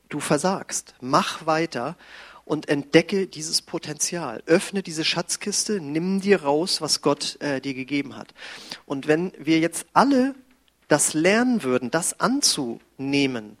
du 0.08 0.20
versagst. 0.20 0.94
Mach 1.00 1.46
weiter 1.46 1.96
und 2.44 2.68
entdecke 2.68 3.26
dieses 3.26 3.62
Potenzial. 3.62 4.42
Öffne 4.46 4.82
diese 4.82 5.04
Schatzkiste, 5.04 5.80
nimm 5.80 6.20
dir 6.20 6.42
raus, 6.42 6.80
was 6.80 7.00
Gott 7.00 7.40
äh, 7.40 7.60
dir 7.60 7.74
gegeben 7.74 8.16
hat. 8.16 8.34
Und 8.86 9.06
wenn 9.06 9.32
wir 9.38 9.60
jetzt 9.60 9.86
alle 9.92 10.34
das 10.88 11.14
lernen 11.14 11.62
würden, 11.62 11.90
das 11.90 12.18
anzunehmen, 12.18 13.56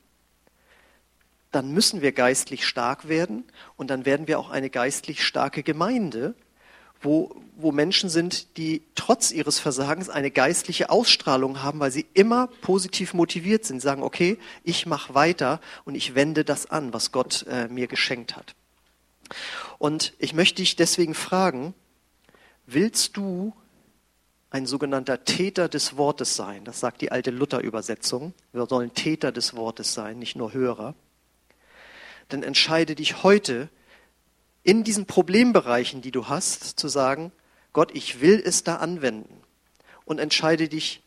dann 1.50 1.72
müssen 1.72 2.00
wir 2.00 2.12
geistlich 2.12 2.66
stark 2.66 3.08
werden 3.08 3.44
und 3.76 3.90
dann 3.90 4.06
werden 4.06 4.28
wir 4.28 4.38
auch 4.38 4.50
eine 4.50 4.70
geistlich 4.70 5.24
starke 5.24 5.62
Gemeinde, 5.62 6.34
wo, 7.02 7.34
wo 7.56 7.72
Menschen 7.72 8.10
sind, 8.10 8.56
die 8.56 8.82
trotz 8.94 9.32
ihres 9.32 9.58
Versagens 9.58 10.10
eine 10.10 10.30
geistliche 10.30 10.90
Ausstrahlung 10.90 11.62
haben, 11.62 11.80
weil 11.80 11.90
sie 11.90 12.06
immer 12.14 12.48
positiv 12.60 13.14
motiviert 13.14 13.64
sind, 13.64 13.80
sagen, 13.80 14.02
okay, 14.02 14.38
ich 14.64 14.86
mache 14.86 15.14
weiter 15.14 15.60
und 15.84 15.94
ich 15.94 16.14
wende 16.14 16.44
das 16.44 16.70
an, 16.70 16.92
was 16.92 17.10
Gott 17.10 17.46
äh, 17.48 17.68
mir 17.68 17.86
geschenkt 17.86 18.36
hat. 18.36 18.54
Und 19.78 20.12
ich 20.18 20.34
möchte 20.34 20.56
dich 20.56 20.76
deswegen 20.76 21.14
fragen, 21.14 21.74
willst 22.66 23.16
du 23.16 23.54
ein 24.50 24.66
sogenannter 24.66 25.24
Täter 25.24 25.68
des 25.68 25.96
Wortes 25.96 26.34
sein. 26.34 26.64
Das 26.64 26.80
sagt 26.80 27.00
die 27.00 27.12
alte 27.12 27.30
Luther-Übersetzung. 27.30 28.34
Wir 28.52 28.66
sollen 28.66 28.92
Täter 28.94 29.30
des 29.30 29.54
Wortes 29.54 29.94
sein, 29.94 30.18
nicht 30.18 30.36
nur 30.36 30.52
Hörer. 30.52 30.94
Dann 32.30 32.42
entscheide 32.42 32.94
dich 32.94 33.22
heute 33.22 33.68
in 34.62 34.84
diesen 34.84 35.06
Problembereichen, 35.06 36.02
die 36.02 36.12
du 36.12 36.28
hast, 36.28 36.78
zu 36.78 36.88
sagen, 36.88 37.32
Gott, 37.72 37.90
ich 37.94 38.20
will 38.20 38.42
es 38.44 38.64
da 38.64 38.76
anwenden. 38.76 39.42
Und 40.04 40.18
entscheide 40.18 40.68
dich, 40.68 41.02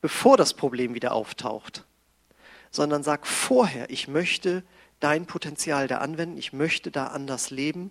bevor 0.00 0.36
das 0.36 0.54
Problem 0.54 0.94
wieder 0.94 1.12
auftaucht, 1.12 1.84
sondern 2.70 3.02
sag 3.02 3.26
vorher, 3.26 3.90
ich 3.90 4.08
möchte 4.08 4.64
dein 4.98 5.26
Potenzial 5.26 5.88
da 5.88 5.98
anwenden, 5.98 6.36
ich 6.36 6.52
möchte 6.52 6.90
da 6.90 7.08
anders 7.08 7.50
leben. 7.50 7.90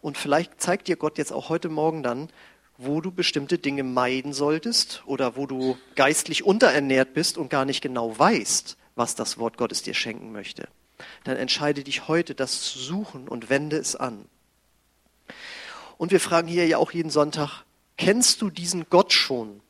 Und 0.00 0.18
vielleicht 0.18 0.60
zeigt 0.60 0.88
dir 0.88 0.96
Gott 0.96 1.18
jetzt 1.18 1.32
auch 1.32 1.48
heute 1.48 1.68
Morgen 1.68 2.02
dann, 2.02 2.28
wo 2.76 3.00
du 3.00 3.12
bestimmte 3.12 3.58
Dinge 3.58 3.84
meiden 3.84 4.32
solltest 4.32 5.02
oder 5.06 5.36
wo 5.36 5.46
du 5.46 5.78
geistlich 5.94 6.44
unterernährt 6.44 7.14
bist 7.14 7.38
und 7.38 7.48
gar 7.48 7.64
nicht 7.64 7.80
genau 7.80 8.18
weißt, 8.18 8.76
was 8.96 9.14
das 9.14 9.38
Wort 9.38 9.56
Gottes 9.56 9.82
dir 9.82 9.94
schenken 9.94 10.32
möchte. 10.32 10.68
Dann 11.24 11.36
entscheide 11.36 11.84
dich 11.84 12.08
heute, 12.08 12.34
das 12.34 12.62
zu 12.62 12.78
suchen 12.78 13.28
und 13.28 13.50
wende 13.50 13.76
es 13.76 13.96
an. 13.96 14.26
Und 15.96 16.12
wir 16.12 16.20
fragen 16.20 16.48
hier 16.48 16.66
ja 16.66 16.78
auch 16.78 16.92
jeden 16.92 17.10
Sonntag, 17.10 17.64
kennst 17.96 18.42
du 18.42 18.50
diesen 18.50 18.86
Gott 18.90 19.12
schon, 19.12 19.60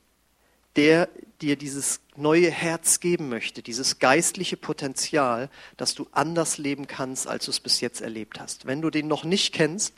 der 0.77 1.09
dir 1.41 1.57
dieses 1.57 2.01
neue 2.17 2.51
Herz 2.51 3.01
geben 3.01 3.29
möchte, 3.29 3.63
dieses 3.63 3.99
geistliche 3.99 4.57
Potenzial, 4.57 5.51
dass 5.77 5.95
du 5.95 6.09
anders 6.13 6.59
leben 6.59 6.87
kannst, 6.87 7.27
als 7.27 7.45
du 7.45 7.51
es 7.51 7.61
bis 7.61 7.81
jetzt 7.81 8.01
erlebt 8.01 8.41
hast. 8.41 8.67
Wenn 8.67 8.81
du 8.81 8.91
den 8.91 9.09
noch 9.09 9.25
nicht 9.25 9.53
kennst, 9.53 9.95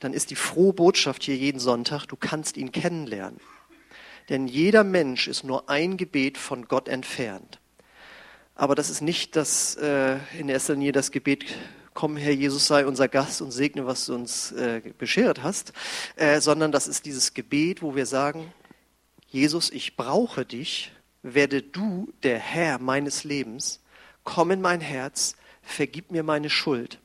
dann 0.00 0.12
ist 0.12 0.30
die 0.30 0.36
frohe 0.36 0.72
Botschaft 0.72 1.22
hier 1.22 1.36
jeden 1.36 1.60
Sonntag, 1.60 2.06
du 2.06 2.16
kannst 2.16 2.56
ihn 2.56 2.72
kennenlernen. 2.72 3.40
Denn 4.28 4.46
jeder 4.46 4.84
Mensch 4.84 5.28
ist 5.28 5.44
nur 5.44 5.70
ein 5.70 5.96
Gebet 5.96 6.36
von 6.36 6.68
Gott 6.68 6.88
entfernt. 6.88 7.58
Aber 8.58 8.74
das 8.74 8.90
ist 8.90 9.02
nicht 9.02 9.36
das, 9.36 9.76
äh, 9.76 10.16
in 10.36 10.48
erster 10.48 10.74
Linie 10.74 10.90
das 10.90 11.12
Gebet, 11.12 11.44
komm 11.94 12.16
Herr 12.16 12.32
Jesus 12.32 12.66
sei 12.66 12.86
unser 12.86 13.06
Gast 13.06 13.40
und 13.40 13.52
segne, 13.52 13.86
was 13.86 14.06
du 14.06 14.16
uns 14.16 14.50
äh, 14.50 14.82
beschert 14.98 15.44
hast, 15.44 15.72
äh, 16.16 16.40
sondern 16.40 16.72
das 16.72 16.88
ist 16.88 17.06
dieses 17.06 17.34
Gebet, 17.34 17.82
wo 17.82 17.94
wir 17.94 18.04
sagen, 18.04 18.52
Jesus, 19.28 19.70
ich 19.70 19.96
brauche 19.96 20.44
dich, 20.44 20.90
werde 21.22 21.62
du 21.62 22.12
der 22.24 22.40
Herr 22.40 22.80
meines 22.80 23.22
Lebens, 23.22 23.80
komm 24.24 24.50
in 24.50 24.60
mein 24.60 24.80
Herz, 24.80 25.36
vergib 25.62 26.10
mir 26.10 26.24
meine 26.24 26.50
Schuld. 26.50 26.98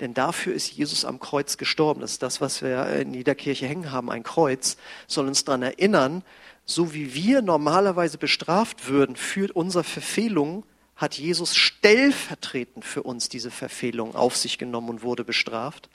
Denn 0.00 0.12
dafür 0.12 0.52
ist 0.52 0.72
Jesus 0.72 1.06
am 1.06 1.20
Kreuz 1.20 1.56
gestorben. 1.56 2.02
Das 2.02 2.12
ist 2.12 2.22
das, 2.22 2.42
was 2.42 2.60
wir 2.60 2.86
in 2.96 3.14
jeder 3.14 3.34
Kirche 3.34 3.66
hängen 3.66 3.92
haben, 3.92 4.10
ein 4.10 4.24
Kreuz, 4.24 4.76
soll 5.06 5.26
uns 5.26 5.42
daran 5.42 5.62
erinnern, 5.62 6.22
so 6.66 6.92
wie 6.92 7.14
wir 7.14 7.40
normalerweise 7.40 8.18
bestraft 8.18 8.88
würden 8.88 9.16
für 9.16 9.50
unsere 9.56 9.84
Verfehlung, 9.84 10.64
hat 10.98 11.14
Jesus 11.14 11.54
stellvertretend 11.54 12.84
für 12.84 13.04
uns 13.04 13.28
diese 13.28 13.52
Verfehlung 13.52 14.16
auf 14.16 14.36
sich 14.36 14.58
genommen 14.58 14.90
und 14.90 15.02
wurde 15.02 15.24
bestraft. 15.24 15.88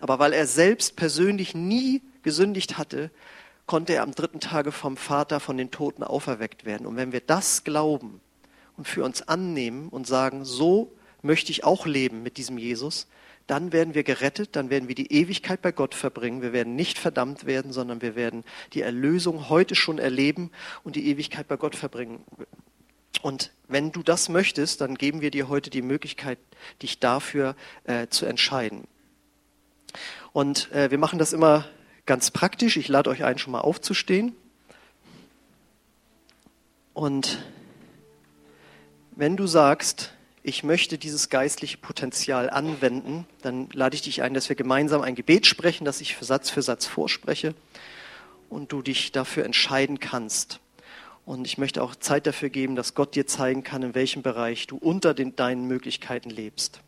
Aber 0.00 0.18
weil 0.18 0.32
er 0.32 0.46
selbst 0.46 0.96
persönlich 0.96 1.54
nie 1.54 2.02
gesündigt 2.22 2.78
hatte, 2.78 3.10
konnte 3.66 3.92
er 3.92 4.02
am 4.02 4.14
dritten 4.14 4.40
Tage 4.40 4.72
vom 4.72 4.96
Vater 4.96 5.38
von 5.38 5.58
den 5.58 5.70
Toten 5.70 6.02
auferweckt 6.02 6.64
werden. 6.64 6.86
Und 6.86 6.96
wenn 6.96 7.12
wir 7.12 7.20
das 7.20 7.62
glauben 7.62 8.22
und 8.78 8.88
für 8.88 9.04
uns 9.04 9.20
annehmen 9.28 9.90
und 9.90 10.06
sagen, 10.06 10.46
so 10.46 10.92
möchte 11.20 11.52
ich 11.52 11.64
auch 11.64 11.84
leben 11.84 12.22
mit 12.22 12.38
diesem 12.38 12.56
Jesus, 12.56 13.06
dann 13.46 13.72
werden 13.72 13.94
wir 13.94 14.02
gerettet, 14.02 14.56
dann 14.56 14.70
werden 14.70 14.88
wir 14.88 14.94
die 14.94 15.12
Ewigkeit 15.12 15.60
bei 15.60 15.72
Gott 15.72 15.94
verbringen. 15.94 16.40
Wir 16.40 16.54
werden 16.54 16.74
nicht 16.74 16.98
verdammt 16.98 17.44
werden, 17.44 17.72
sondern 17.72 18.00
wir 18.00 18.16
werden 18.16 18.44
die 18.72 18.80
Erlösung 18.80 19.50
heute 19.50 19.74
schon 19.74 19.98
erleben 19.98 20.50
und 20.84 20.96
die 20.96 21.06
Ewigkeit 21.08 21.48
bei 21.48 21.56
Gott 21.56 21.76
verbringen. 21.76 22.24
Und 23.22 23.52
wenn 23.66 23.92
du 23.92 24.02
das 24.02 24.28
möchtest, 24.28 24.80
dann 24.80 24.94
geben 24.94 25.20
wir 25.20 25.30
dir 25.30 25.48
heute 25.48 25.70
die 25.70 25.82
Möglichkeit, 25.82 26.38
dich 26.82 27.00
dafür 27.00 27.56
äh, 27.84 28.08
zu 28.08 28.26
entscheiden. 28.26 28.86
Und 30.32 30.70
äh, 30.72 30.90
wir 30.90 30.98
machen 30.98 31.18
das 31.18 31.32
immer 31.32 31.66
ganz 32.06 32.30
praktisch. 32.30 32.76
Ich 32.76 32.88
lade 32.88 33.10
euch 33.10 33.24
ein, 33.24 33.38
schon 33.38 33.52
mal 33.52 33.60
aufzustehen. 33.60 34.34
Und 36.94 37.38
wenn 39.14 39.36
du 39.36 39.46
sagst, 39.46 40.12
ich 40.42 40.62
möchte 40.62 40.96
dieses 40.96 41.28
geistliche 41.28 41.76
Potenzial 41.76 42.48
anwenden, 42.48 43.26
dann 43.42 43.68
lade 43.72 43.94
ich 43.94 44.02
dich 44.02 44.22
ein, 44.22 44.32
dass 44.32 44.48
wir 44.48 44.56
gemeinsam 44.56 45.02
ein 45.02 45.14
Gebet 45.14 45.46
sprechen, 45.46 45.84
das 45.84 46.00
ich 46.00 46.16
Satz 46.20 46.50
für 46.50 46.62
Satz 46.62 46.86
vorspreche 46.86 47.54
und 48.48 48.72
du 48.72 48.80
dich 48.80 49.12
dafür 49.12 49.44
entscheiden 49.44 50.00
kannst. 50.00 50.60
Und 51.28 51.46
ich 51.46 51.58
möchte 51.58 51.82
auch 51.82 51.94
Zeit 51.94 52.26
dafür 52.26 52.48
geben, 52.48 52.74
dass 52.74 52.94
Gott 52.94 53.14
dir 53.14 53.26
zeigen 53.26 53.62
kann, 53.62 53.82
in 53.82 53.94
welchem 53.94 54.22
Bereich 54.22 54.66
du 54.66 54.78
unter 54.78 55.12
den, 55.12 55.36
deinen 55.36 55.66
Möglichkeiten 55.66 56.30
lebst. 56.30 56.80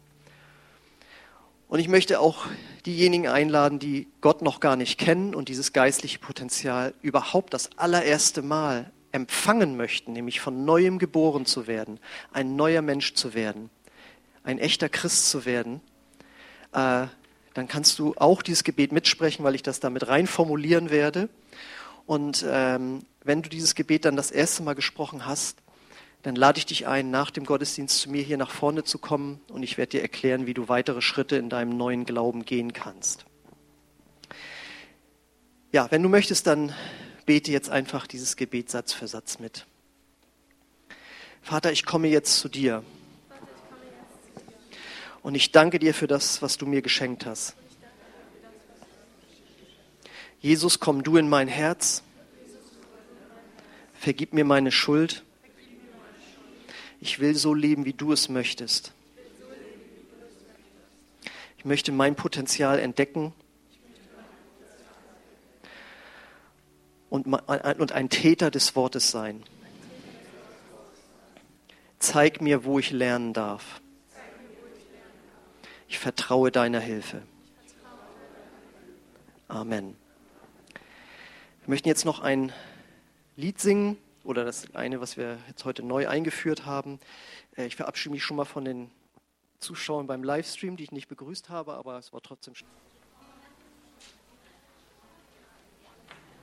Und 1.68 1.79
ich 1.79 1.88
möchte 1.88 2.20
auch 2.20 2.46
diejenigen 2.87 3.29
einladen, 3.29 3.79
die 3.79 4.09
Gott 4.22 4.40
noch 4.40 4.61
gar 4.61 4.76
nicht 4.76 4.98
kennen 4.98 5.35
und 5.35 5.50
dieses 5.50 5.74
geistliche 5.74 6.20
Potenzial 6.20 6.94
überhaupt 7.03 7.53
das 7.53 7.68
allererste 7.76 8.40
Mal 8.40 8.90
empfangen 9.12 9.76
möchten, 9.76 10.14
nämlich 10.14 10.40
von 10.40 10.64
neuem 10.64 10.98
geboren 10.98 11.44
zu 11.44 11.66
werden, 11.66 12.00
ein 12.33 12.57
neuer 12.57 12.81
Mensch 12.81 13.12
zu 13.12 13.35
werden, 13.35 13.68
ein 14.42 14.59
echter 14.59 14.88
Christ 14.88 15.29
zu 15.29 15.44
werden, 15.44 15.83
äh, 16.72 17.09
dann 17.53 17.68
kannst 17.68 17.98
du 17.98 18.14
auch 18.16 18.40
dieses 18.40 18.64
Gebet 18.64 18.90
mitsprechen, 18.90 19.44
weil 19.44 19.55
ich 19.55 19.62
das 19.62 19.81
damit 19.81 20.09
rein 20.09 20.26
formulieren 20.26 20.88
werde. 20.88 21.29
Und 22.07 22.42
ähm, 22.48 23.03
wenn 23.22 23.42
du 23.42 23.48
dieses 23.48 23.74
Gebet 23.74 24.04
dann 24.04 24.16
das 24.16 24.30
erste 24.30 24.62
Mal 24.62 24.74
gesprochen 24.74 25.26
hast, 25.26 25.59
dann 26.22 26.35
lade 26.35 26.59
ich 26.59 26.66
dich 26.66 26.87
ein, 26.87 27.11
nach 27.11 27.30
dem 27.30 27.44
Gottesdienst 27.44 27.98
zu 27.98 28.11
mir 28.11 28.22
hier 28.22 28.37
nach 28.37 28.50
vorne 28.50 28.85
zu 28.85 28.98
kommen 28.98 29.40
und 29.48 29.62
ich 29.62 29.78
werde 29.78 29.90
dir 29.90 30.02
erklären, 30.02 30.46
wie 30.46 30.54
du 30.54 30.68
weitere 30.68 31.00
Schritte 31.00 31.37
in 31.37 31.48
deinem 31.48 31.76
neuen 31.76 32.04
Glauben 32.04 32.44
gehen 32.44 32.72
kannst. 32.72 33.24
Ja, 35.72 35.90
wenn 35.90 36.02
du 36.02 36.09
möchtest, 36.09 36.46
dann 36.46 36.74
bete 37.26 37.52
jetzt 37.52 37.70
einfach 37.70 38.06
dieses 38.06 38.37
Gebet 38.37 38.70
Satz 38.70 38.92
für 38.92 39.09
Satz 39.09 39.38
mit. 39.38 39.66
Vater, 41.42 41.72
ich 41.72 41.87
komme 41.87 42.09
jetzt 42.09 42.38
zu 42.38 42.48
dir. 42.48 42.83
Und 45.22 45.35
ich 45.35 45.52
danke 45.52 45.78
dir 45.78 45.94
für 45.94 46.06
das, 46.06 46.42
was 46.42 46.59
du 46.59 46.66
mir 46.66 46.83
geschenkt 46.83 47.26
hast. 47.26 47.54
Jesus, 50.40 50.80
komm 50.80 51.02
du 51.02 51.16
in 51.16 51.28
mein 51.28 51.48
Herz. 51.48 52.02
Vergib 54.00 54.32
mir 54.32 54.46
meine 54.46 54.72
Schuld 54.72 55.22
ich 57.00 57.18
will 57.18 57.34
so 57.34 57.54
leben, 57.54 57.86
wie 57.86 57.94
du 57.94 58.12
es 58.12 58.28
möchtest. 58.28 58.92
Ich 61.56 61.64
möchte 61.64 61.92
mein 61.92 62.14
Potenzial 62.14 62.78
entdecken 62.78 63.32
und 67.08 67.92
ein 67.92 68.08
Täter 68.10 68.50
des 68.50 68.76
Wortes 68.76 69.10
sein. 69.10 69.42
Zeig 71.98 72.40
mir, 72.40 72.64
wo 72.64 72.78
ich 72.78 72.90
lernen 72.90 73.32
darf. 73.32 73.80
Ich 75.88 75.98
vertraue 75.98 76.50
deiner 76.50 76.80
Hilfe. 76.80 77.22
Amen. 79.48 79.96
Wir 81.64 81.70
möchten 81.70 81.88
jetzt 81.88 82.04
noch 82.04 82.20
ein 82.20 82.52
Lied 83.40 83.59
singen 83.59 83.96
oder 84.22 84.44
das 84.44 84.74
eine, 84.74 85.00
was 85.00 85.16
wir 85.16 85.38
jetzt 85.48 85.64
heute 85.64 85.83
neu 85.83 86.07
eingeführt 86.07 86.66
haben. 86.66 87.00
Äh, 87.57 87.64
ich 87.66 87.74
verabschiede 87.74 88.12
mich 88.12 88.22
schon 88.22 88.37
mal 88.37 88.44
von 88.44 88.66
den 88.66 88.90
Zuschauern 89.61 90.07
beim 90.07 90.22
Livestream, 90.22 90.76
die 90.76 90.85
ich 90.85 90.92
nicht 90.92 91.09
begrüßt 91.09 91.48
habe, 91.48 91.72
aber 91.72 91.98
es 91.98 92.12
war 92.12 92.20
trotzdem. 92.20 92.53